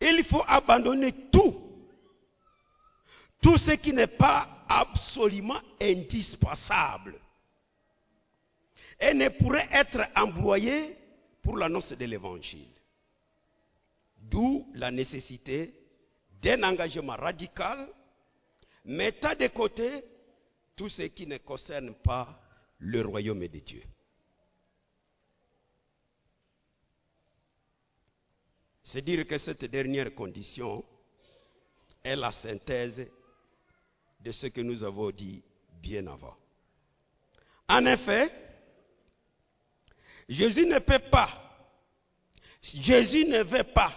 il 0.00 0.22
faut 0.24 0.42
abandonner 0.46 1.12
tout, 1.30 1.88
tout 3.40 3.56
ce 3.56 3.72
qui 3.72 3.92
n'est 3.92 4.06
pas 4.06 4.64
absolument 4.68 5.60
indispensable 5.80 7.20
et 9.00 9.14
ne 9.14 9.28
pourrait 9.28 9.68
être 9.72 10.02
embroyé 10.16 10.96
pour 11.42 11.56
l'annonce 11.58 11.92
de 11.92 12.04
l'évangile. 12.04 12.68
D'où 14.18 14.66
la 14.74 14.90
nécessité 14.90 15.74
d'un 16.40 16.62
engagement 16.62 17.16
radical, 17.16 17.88
mettant 18.84 19.34
de 19.34 19.46
côté 19.48 20.04
tout 20.76 20.88
ce 20.88 21.02
qui 21.02 21.26
ne 21.26 21.38
concerne 21.38 21.94
pas 21.94 22.40
le 22.78 23.00
royaume 23.02 23.46
de 23.46 23.58
Dieu. 23.60 23.82
C'est 28.82 29.02
dire 29.02 29.26
que 29.26 29.38
cette 29.38 29.64
dernière 29.64 30.14
condition 30.14 30.84
est 32.02 32.16
la 32.16 32.30
synthèse 32.32 33.06
de 34.20 34.32
ce 34.32 34.46
que 34.48 34.60
nous 34.60 34.84
avons 34.84 35.10
dit 35.10 35.42
bien 35.80 36.06
avant. 36.06 36.36
En 37.68 37.86
effet, 37.86 38.30
Jésus 40.28 40.66
ne 40.66 40.78
peut 40.78 40.98
pas, 41.10 41.28
Jésus 42.62 43.26
ne 43.26 43.42
veut 43.42 43.64
pas 43.64 43.92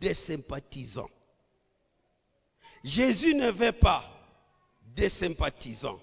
des 0.00 0.14
sympathisants. 0.14 1.10
Jésus 2.82 3.34
ne 3.34 3.50
veut 3.50 3.72
pas 3.72 4.04
des 4.94 5.08
sympathisants 5.08 6.00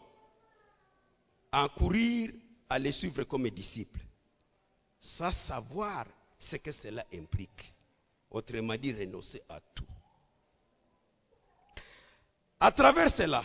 en 1.52 1.68
courir 1.70 2.32
à 2.70 2.80
les 2.80 2.92
suivre 2.92 3.24
comme 3.24 3.50
disciples, 3.50 4.00
sans 5.00 5.32
savoir 5.32 6.06
ce 6.40 6.56
que 6.58 6.72
cela 6.72 7.06
implique. 7.14 7.74
Autrement 8.32 8.76
dit, 8.76 8.92
renoncer 8.92 9.42
à 9.48 9.60
tout. 9.76 9.86
À 12.60 12.72
travers 12.72 13.10
cela, 13.10 13.44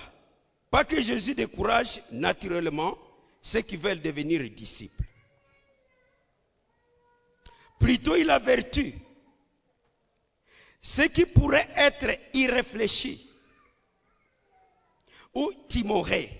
pas 0.70 0.84
que 0.84 1.00
Jésus 1.00 1.34
décourage 1.34 2.02
naturellement 2.10 2.96
ceux 3.42 3.60
qui 3.60 3.76
veulent 3.76 4.00
devenir 4.00 4.48
disciples. 4.50 5.07
Plutôt, 7.78 8.16
il 8.16 8.30
avertit 8.30 8.94
ceux 10.80 11.08
qui 11.08 11.26
pourraient 11.26 11.68
être 11.76 12.18
irréfléchis 12.34 13.30
ou 15.34 15.52
timorés 15.68 16.30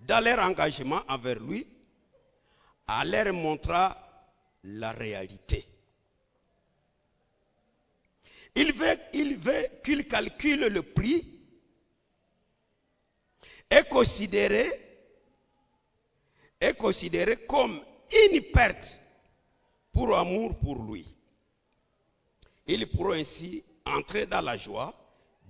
dans 0.00 0.24
leur 0.24 0.38
engagement 0.38 1.02
envers 1.08 1.40
lui, 1.40 1.66
à 2.86 3.04
leur 3.04 3.32
montrer 3.34 3.88
la 4.64 4.92
réalité. 4.92 5.66
Il 8.54 8.72
veut, 8.72 8.98
il 9.12 9.36
veut 9.36 9.68
qu'il 9.84 10.08
calcule 10.08 10.66
le 10.66 10.82
prix 10.82 11.38
et 13.70 13.84
considéré, 13.84 14.68
est 16.60 16.74
considéré 16.74 17.36
comme 17.46 17.80
une 18.10 18.40
perte 18.50 19.00
pour 19.98 20.16
amour 20.16 20.56
pour 20.60 20.80
lui. 20.84 21.04
Ils 22.68 22.88
pourront 22.88 23.14
ainsi 23.14 23.64
entrer 23.84 24.26
dans 24.26 24.42
la 24.42 24.56
joie 24.56 24.94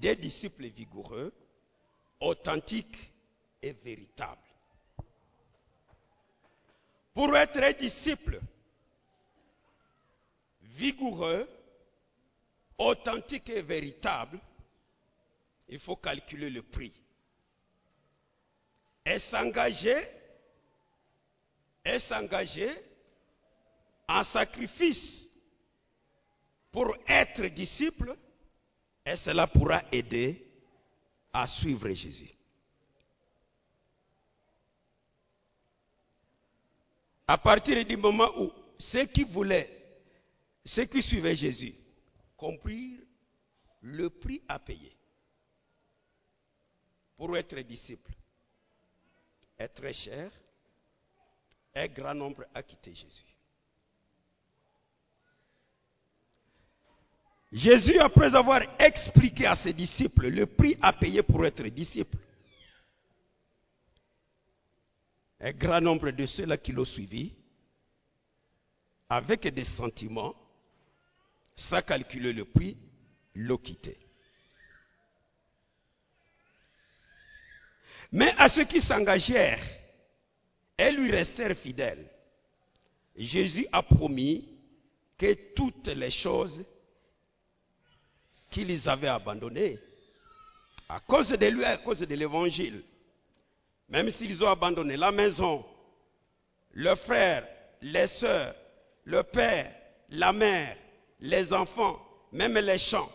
des 0.01 0.17
disciples 0.17 0.69
vigoureux, 0.69 1.35
authentiques 2.19 3.13
et 3.61 3.73
véritables. 3.73 4.41
Pour 7.13 7.37
être 7.37 7.79
disciple 7.79 8.41
vigoureux, 10.63 11.47
authentique 12.79 13.51
et 13.51 13.61
véritable, 13.61 14.41
il 15.69 15.79
faut 15.79 15.97
calculer 15.97 16.49
le 16.49 16.63
prix 16.63 16.95
et 19.05 19.19
s'engager 19.19 20.09
et 21.85 21.99
s'engager 21.99 22.88
en 24.09 24.23
sacrifice 24.23 25.29
pour 26.71 26.97
être 27.07 27.47
disciple 27.47 28.17
et 29.05 29.17
cela 29.17 29.47
pourra 29.47 29.83
aider 29.93 30.45
à 31.33 31.47
suivre 31.47 31.91
Jésus. 31.91 32.31
À 37.27 37.37
partir 37.37 37.85
du 37.85 37.97
moment 37.97 38.31
où 38.39 38.51
ceux 38.79 39.05
qui 39.05 39.25
voulaient, 39.25 39.71
ceux 40.65 40.87
qui 40.87 41.03
suivaient 41.03 41.35
Jésus, 41.35 41.75
comprirent 42.37 43.01
le 43.83 44.09
prix 44.09 44.43
à 44.49 44.59
payer 44.59 44.97
pour 47.17 47.37
être 47.37 47.59
disciple 47.61 48.13
est 49.59 49.69
très 49.69 49.93
cher, 49.93 50.31
un 51.75 51.89
grand 51.89 52.15
nombre 52.15 52.47
a 52.55 52.63
quitté 52.63 52.95
Jésus. 52.95 53.38
Jésus, 57.51 57.99
après 57.99 58.35
avoir 58.35 58.61
expliqué 58.79 59.47
à 59.47 59.55
ses 59.55 59.73
disciples 59.73 60.29
le 60.29 60.47
prix 60.47 60.77
à 60.83 60.93
payer 60.93 61.23
pour 61.23 61.47
être 61.47 61.63
disciple, 61.69 62.19
un 65.41 65.53
grand 65.53 65.81
nombre 65.81 66.11
de 66.11 66.27
ceux-là 66.27 66.59
qui 66.59 66.73
l'ont 66.73 66.85
suivi, 66.85 67.33
avec 69.09 69.47
des 69.49 69.65
sentiments, 69.65 70.35
sans 71.57 71.81
calculer 71.81 72.33
le 72.33 72.45
prix, 72.45 72.77
l'ont 73.35 73.57
quitté. 73.57 73.97
Mais 78.13 78.33
à 78.37 78.49
ceux 78.49 78.65
qui 78.65 78.81
s'engagèrent 78.81 79.65
et 80.77 80.91
lui 80.93 81.11
restèrent 81.11 81.57
fidèles, 81.57 82.11
Jésus 83.17 83.67
a 83.73 83.83
promis 83.83 84.49
que 85.17 85.33
toutes 85.55 85.89
les 85.89 86.11
choses 86.11 86.63
qu'ils 88.51 88.89
avaient 88.89 89.09
abandonnées, 89.09 89.79
à 90.89 91.01
cause 91.01 91.29
de 91.29 91.47
lui, 91.47 91.65
à 91.65 91.77
cause 91.77 92.01
de 92.01 92.15
l'évangile, 92.15 92.83
même 93.89 94.11
s'ils 94.11 94.43
ont 94.45 94.49
abandonné 94.49 94.97
la 94.97 95.13
maison, 95.13 95.65
le 96.73 96.95
frère, 96.95 97.47
les 97.83 98.07
sœurs, 98.07 98.55
le 99.05 99.23
père, 99.23 99.75
la 100.11 100.33
mère, 100.33 100.77
les 101.21 101.53
enfants, 101.53 102.01
même 102.33 102.55
les 102.59 102.79
champs, 102.79 103.11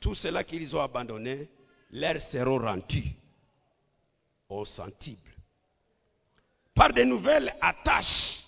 tout 0.00 0.14
cela 0.14 0.44
qu'ils 0.44 0.74
ont 0.76 0.80
abandonné, 0.80 1.48
leur 1.90 2.20
seront 2.20 2.58
rendus 2.58 3.12
au 4.48 4.64
centuple. 4.64 5.32
Par 6.74 6.92
de 6.92 7.02
nouvelles 7.02 7.54
attaches 7.60 8.44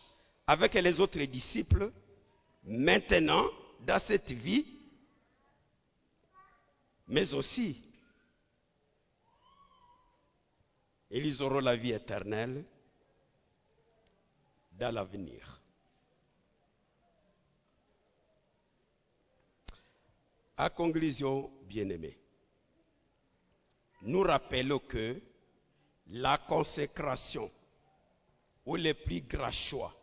avec 0.46 0.74
les 0.74 1.00
autres 1.00 1.22
disciples, 1.22 1.90
maintenant, 2.64 3.46
dans 3.86 3.98
cette 3.98 4.30
vie, 4.30 4.66
mais 7.08 7.32
aussi, 7.34 7.82
ils 11.10 11.42
auront 11.42 11.60
la 11.60 11.74
vie 11.76 11.92
éternelle 11.92 12.64
dans 14.72 14.94
l'avenir. 14.94 15.60
À 20.56 20.70
conclusion, 20.70 21.50
bien-aimés, 21.62 22.18
nous 24.02 24.22
rappelons 24.22 24.80
que 24.80 25.20
la 26.08 26.36
consécration 26.38 27.50
ou 28.66 28.76
le 28.76 28.92
plus 28.92 29.22
grand 29.22 29.52
choix 29.52 29.94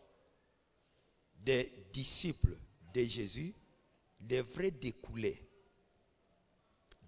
des 1.36 1.72
disciples 1.94 2.58
de 2.94 3.04
Jésus 3.04 3.54
devrait 4.20 4.72
découler 4.72 5.46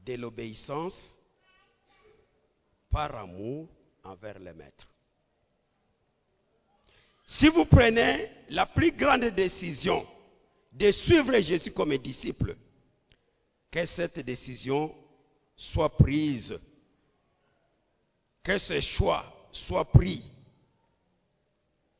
de 0.07 0.13
l'obéissance 0.13 1.19
par 2.89 3.13
amour 3.15 3.67
envers 4.03 4.39
le 4.39 4.53
maître. 4.53 4.87
Si 7.25 7.49
vous 7.49 7.65
prenez 7.65 8.31
la 8.49 8.65
plus 8.65 8.93
grande 8.93 9.25
décision 9.25 10.07
de 10.71 10.91
suivre 10.91 11.37
Jésus 11.41 11.71
comme 11.71 11.97
disciple, 11.97 12.55
que 13.69 13.85
cette 13.85 14.21
décision 14.21 14.95
soit 15.57 15.97
prise, 15.97 16.57
que 18.43 18.57
ce 18.57 18.79
choix 18.79 19.25
soit 19.51 19.85
pris 19.85 20.23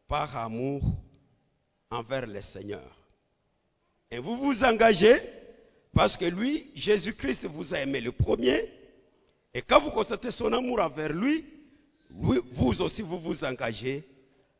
par 0.08 0.38
amour 0.38 0.82
envers 1.92 2.26
le 2.26 2.40
Seigneur. 2.42 2.96
Et 4.10 4.20
vous 4.20 4.38
vous 4.38 4.64
engagez 4.64 5.20
parce 5.98 6.16
que 6.16 6.26
lui, 6.26 6.70
Jésus-Christ, 6.76 7.48
vous 7.48 7.74
a 7.74 7.80
aimé 7.80 8.00
le 8.02 8.12
premier. 8.12 8.72
Et 9.52 9.64
quand 9.64 9.82
vous 9.82 9.90
constatez 9.90 10.30
son 10.30 10.54
amour 10.54 10.80
envers 10.80 11.12
lui, 11.12 11.44
vous 12.12 12.82
aussi, 12.84 13.02
vous 13.02 13.20
vous 13.20 13.44
engagez 13.44 14.08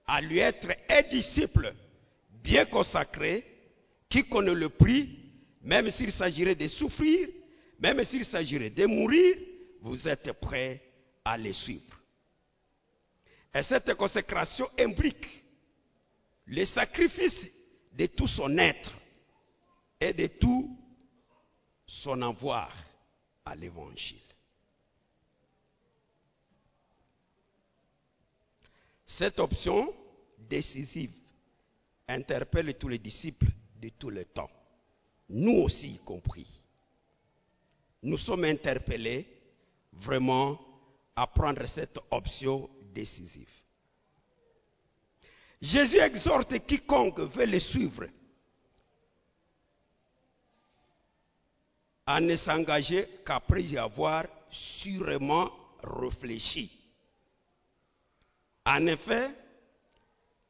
à 0.08 0.20
lui 0.20 0.40
être 0.40 0.70
un 0.90 1.04
disciple 1.04 1.76
bien 2.44 2.66
consacré, 2.66 3.46
qui 4.10 4.24
connaît 4.24 4.56
le 4.56 4.68
prix, 4.70 5.16
même 5.62 5.92
s'il 5.92 6.12
s'agirait 6.12 6.56
de 6.56 6.68
souffrir, 6.68 7.28
même 7.80 8.04
s'il 8.04 8.26
s'agirait 8.26 8.72
de 8.72 8.88
mourir, 8.88 9.36
vous 9.82 10.08
êtes 10.08 10.32
prêt 10.32 10.82
à 11.24 11.38
les 11.38 11.54
suivre. 11.54 12.02
Et 13.54 13.62
cette 13.62 13.94
consécration 13.94 14.68
implique 14.80 15.44
le 16.48 16.66
sacrifice 16.66 17.46
de 17.94 18.08
tout 18.08 18.26
son 18.26 18.58
être 18.58 18.98
et 20.02 20.14
de 20.14 20.26
tout 20.26 20.76
son 21.88 22.22
avoir 22.22 22.72
à 23.46 23.56
l'évangile. 23.56 24.20
Cette 29.06 29.40
option 29.40 29.94
décisive 30.38 31.14
interpelle 32.08 32.78
tous 32.78 32.90
les 32.90 33.00
disciples 33.00 33.48
de 33.82 33.90
tout 33.90 34.10
le 34.10 34.26
temps, 34.26 34.52
nous 35.30 35.54
aussi 35.54 35.92
y 35.94 36.00
compris. 36.00 36.48
Nous 38.04 38.18
sommes 38.18 38.44
interpellés 38.44 39.26
vraiment 39.94 40.60
à 41.16 41.26
prendre 41.26 41.66
cette 41.66 42.00
option 42.12 42.70
décisive. 42.94 43.50
Jésus 45.62 46.00
exhorte 46.00 46.60
quiconque 46.66 47.20
veut 47.20 47.46
le 47.46 47.60
suivre 47.60 48.08
à 52.08 52.22
ne 52.22 52.36
s'engager 52.38 53.06
qu'après 53.26 53.64
y 53.64 53.78
avoir 53.78 54.24
sûrement 54.50 55.52
réfléchi. 55.84 56.72
En 58.66 58.88
effet, 58.88 59.30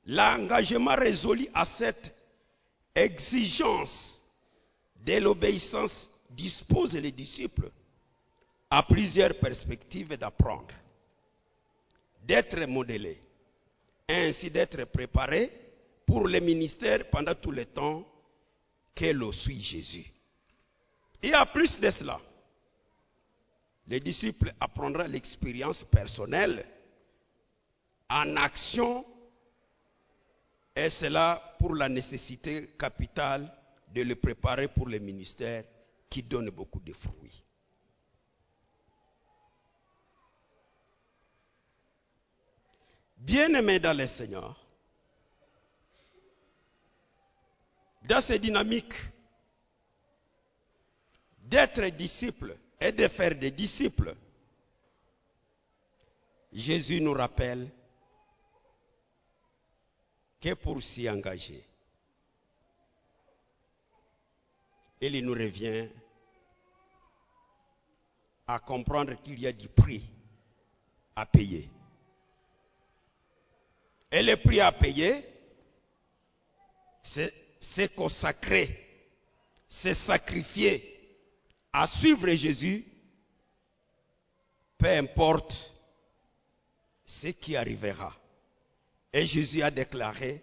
l'engagement 0.05 0.95
résolu 0.95 1.47
à 1.55 1.65
cette 1.65 2.15
exigence 2.95 4.21
de 5.03 5.17
l'obéissance 5.17 6.09
dispose 6.29 6.93
les 6.95 7.11
disciples 7.11 7.71
à 8.69 8.83
plusieurs 8.83 9.37
perspectives 9.39 10.15
d'apprendre, 10.15 10.73
d'être 12.23 12.65
modélés, 12.67 13.19
ainsi 14.07 14.51
d'être 14.51 14.83
préparés 14.85 15.51
pour 16.05 16.27
le 16.27 16.39
ministère 16.39 17.09
pendant 17.09 17.33
tout 17.33 17.51
le 17.51 17.65
temps 17.65 18.05
qu'elle 18.93 19.21
suit 19.33 19.61
Jésus. 19.61 20.11
Et 21.23 21.33
à 21.33 21.45
plus 21.45 21.79
de 21.79 21.89
cela, 21.89 22.19
les 23.87 23.99
disciples 23.99 24.53
apprendront 24.59 25.07
l'expérience 25.07 25.83
personnelle 25.83 26.65
en 28.09 28.35
action 28.37 29.05
et 30.75 30.89
cela 30.89 31.55
pour 31.59 31.73
la 31.73 31.89
nécessité 31.89 32.69
capitale 32.77 33.51
de 33.93 34.01
le 34.03 34.15
préparer 34.15 34.67
pour 34.67 34.87
le 34.87 34.99
ministère 34.99 35.63
qui 36.09 36.21
donne 36.21 36.49
beaucoup 36.49 36.79
de 36.81 36.93
fruits. 36.93 37.43
Bien-aimés 43.17 43.79
dans 43.79 43.97
le 43.97 44.05
Seigneur, 44.05 44.63
dans 48.03 48.21
ces 48.21 48.37
dynamiques 48.39 48.93
d'être 51.49 51.85
disciple 51.95 52.57
et 52.79 52.91
de 52.91 53.07
faire 53.07 53.35
des 53.35 53.51
disciples, 53.51 54.15
Jésus 56.51 57.01
nous 57.01 57.13
rappelle 57.13 57.69
que 60.39 60.53
pour 60.53 60.83
s'y 60.83 61.09
engager, 61.09 61.63
il 65.01 65.25
nous 65.25 65.33
revient 65.33 65.87
à 68.47 68.59
comprendre 68.59 69.15
qu'il 69.21 69.39
y 69.39 69.47
a 69.47 69.51
du 69.51 69.69
prix 69.69 70.03
à 71.15 71.25
payer. 71.25 71.69
Et 74.11 74.23
le 74.23 74.35
prix 74.37 74.61
à 74.61 74.71
payer, 74.71 75.25
c'est 77.03 77.95
consacrer, 77.95 78.85
c'est 79.67 79.93
sacrifier 79.93 80.96
à 81.79 81.85
suivre 81.85 82.27
Jésus, 82.31 82.83
peu 84.79 84.89
importe 84.89 85.75
ce 87.05 87.27
qui 87.27 87.55
arrivera. 87.55 88.15
Et 89.13 89.27
Jésus 89.27 89.61
a 89.61 89.69
déclaré, 89.69 90.41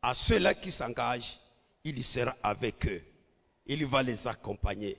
à 0.00 0.14
ceux-là 0.14 0.54
qui 0.54 0.72
s'engagent, 0.72 1.38
il 1.84 2.02
sera 2.02 2.34
avec 2.42 2.86
eux. 2.86 3.02
Il 3.66 3.84
va 3.84 4.02
les 4.02 4.26
accompagner 4.26 4.96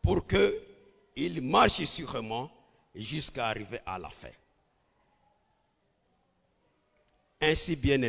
pour 0.00 0.26
qu'ils 0.26 1.42
marchent 1.42 1.84
sûrement 1.84 2.50
jusqu'à 2.94 3.48
arriver 3.48 3.80
à 3.84 3.98
la 3.98 4.08
fin. 4.08 4.32
Ainsi 7.42 7.76
bien 7.76 8.00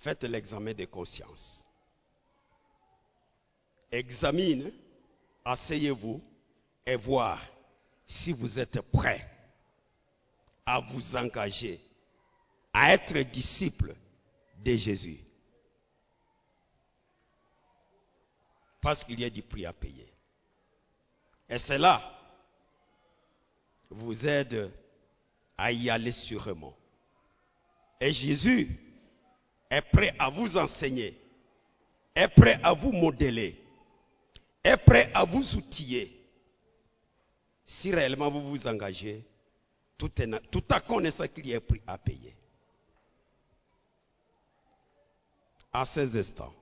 Faites 0.00 0.24
l'examen 0.24 0.74
de 0.74 0.84
conscience. 0.84 1.64
Examine, 3.90 4.72
asseyez-vous 5.44 6.22
et 6.86 6.96
voir 6.96 7.40
si 8.06 8.32
vous 8.32 8.58
êtes 8.58 8.80
prêt 8.80 9.28
à 10.64 10.80
vous 10.80 11.16
engager 11.16 11.80
à 12.72 12.92
être 12.92 13.18
disciple 13.30 13.96
de 14.58 14.76
Jésus. 14.76 15.18
Parce 18.80 19.02
qu'il 19.04 19.18
y 19.18 19.24
a 19.24 19.30
du 19.30 19.42
prix 19.42 19.66
à 19.66 19.72
payer. 19.72 20.12
Et 21.48 21.58
cela 21.58 22.02
vous 23.90 24.26
aide 24.26 24.70
à 25.56 25.72
y 25.72 25.90
aller 25.90 26.12
sûrement. 26.12 26.76
Et 28.00 28.12
Jésus 28.12 28.87
est 29.70 29.82
prêt 29.82 30.14
à 30.18 30.30
vous 30.30 30.56
enseigner, 30.56 31.18
est 32.14 32.28
prêt 32.28 32.58
à 32.62 32.72
vous 32.72 32.92
modeler, 32.92 33.62
est 34.64 34.76
prêt 34.76 35.10
à 35.14 35.24
vous 35.24 35.56
outiller. 35.56 36.14
Si 37.64 37.92
réellement 37.92 38.30
vous 38.30 38.48
vous 38.48 38.66
engagez, 38.66 39.24
tout, 39.98 40.10
est, 40.22 40.50
tout 40.50 40.64
à 40.70 40.80
connaissance 40.80 41.28
qu'il 41.28 41.46
y 41.48 41.54
a 41.54 41.60
prix 41.60 41.82
à 41.86 41.98
payer. 41.98 42.34
À 45.72 45.84
ces 45.84 46.16
instants, 46.16 46.54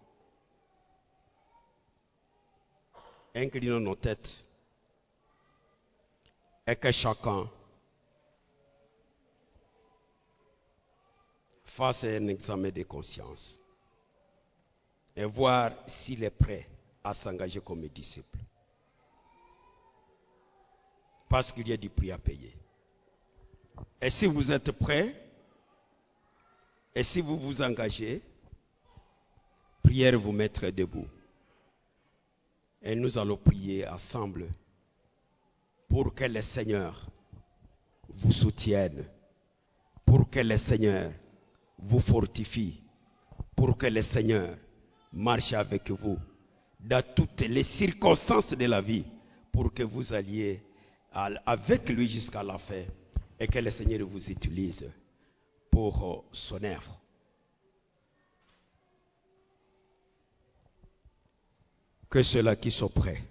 inclinons 3.35 3.79
nos 3.79 3.95
têtes 3.95 4.45
et 6.67 6.75
que 6.75 6.91
chacun 6.91 7.49
fasse 11.77 12.05
un 12.05 12.29
examen 12.29 12.71
de 12.71 12.85
conscience 12.85 13.61
et 15.15 15.27
voir 15.27 15.73
s'il 15.87 16.25
est 16.25 16.31
prêt 16.31 16.67
à 17.05 17.13
s'engager 17.13 17.61
comme 17.61 17.87
disciple. 17.89 18.39
Parce 21.29 21.53
qu'il 21.53 21.69
y 21.69 21.75
a 21.75 21.77
du 21.77 21.91
prix 21.91 22.11
à 22.11 22.19
payer. 22.19 22.55
Et 24.01 24.09
si 24.09 24.25
vous 24.25 24.51
êtes 24.51 24.73
prêt, 24.73 25.15
et 26.95 27.03
si 27.03 27.21
vous 27.21 27.39
vous 27.39 27.61
engagez, 27.61 28.23
prière 29.83 30.19
vous 30.19 30.33
mettre 30.33 30.71
debout. 30.71 31.07
Et 32.81 32.95
nous 32.95 33.19
allons 33.19 33.37
prier 33.37 33.87
ensemble 33.87 34.49
pour 35.91 36.15
que 36.15 36.25
le 36.25 36.41
Seigneur 36.41 37.07
vous 38.09 38.33
soutienne, 38.33 39.05
pour 40.07 40.31
que 40.31 40.41
le 40.41 40.57
Seigneur 40.57 41.13
vous 41.79 42.01
fortifie, 42.01 42.83
pour 43.55 43.77
que 43.77 43.87
le 43.87 44.03
Seigneur 44.03 44.57
marche 45.13 45.53
avec 45.53 45.91
vous 45.91 46.19
dans 46.81 47.03
toutes 47.15 47.41
les 47.43 47.63
circonstances 47.63 48.51
de 48.51 48.67
la 48.67 48.81
vie, 48.81 49.05
pour 49.53 49.73
que 49.73 49.83
vous 49.83 50.13
alliez 50.13 50.63
avec 51.13 51.89
lui 51.89 52.09
jusqu'à 52.09 52.43
la 52.43 52.59
fin 52.59 52.83
et 53.39 53.47
que 53.47 53.59
le 53.59 53.71
Seigneur 53.71 54.07
vous 54.07 54.31
utilise 54.31 54.91
pour 55.71 56.25
son 56.33 56.63
œuvre. 56.63 57.01
Que 62.09 62.23
ceux-là 62.23 62.57
qui 62.57 62.71
sont 62.71 62.89
prêts 62.89 63.23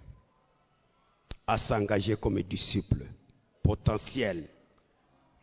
à 1.46 1.56
s'engager 1.56 2.16
comme 2.16 2.42
disciples 2.42 3.06
potentiels, 3.62 4.48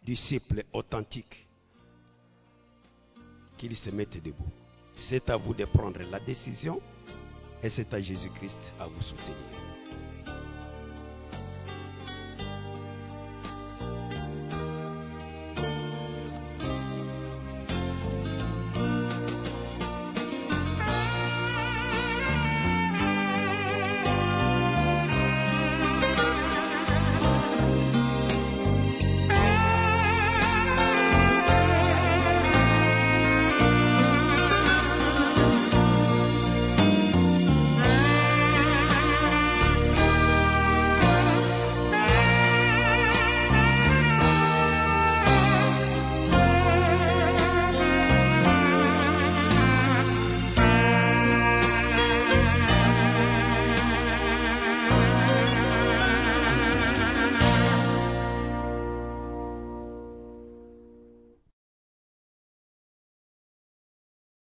disciples 0.03 0.63
authentiques, 0.73 1.42
qu'ils 3.63 3.77
se 3.77 3.89
mettent 3.91 4.21
debout. 4.21 4.51
C'est 4.93 5.29
à 5.29 5.37
vous 5.37 5.53
de 5.53 5.63
prendre 5.63 5.99
la 6.11 6.19
décision 6.19 6.81
et 7.63 7.69
c'est 7.69 7.93
à 7.93 8.01
Jésus-Christ 8.01 8.73
à 8.77 8.87
vous 8.87 9.01
soutenir. 9.01 9.72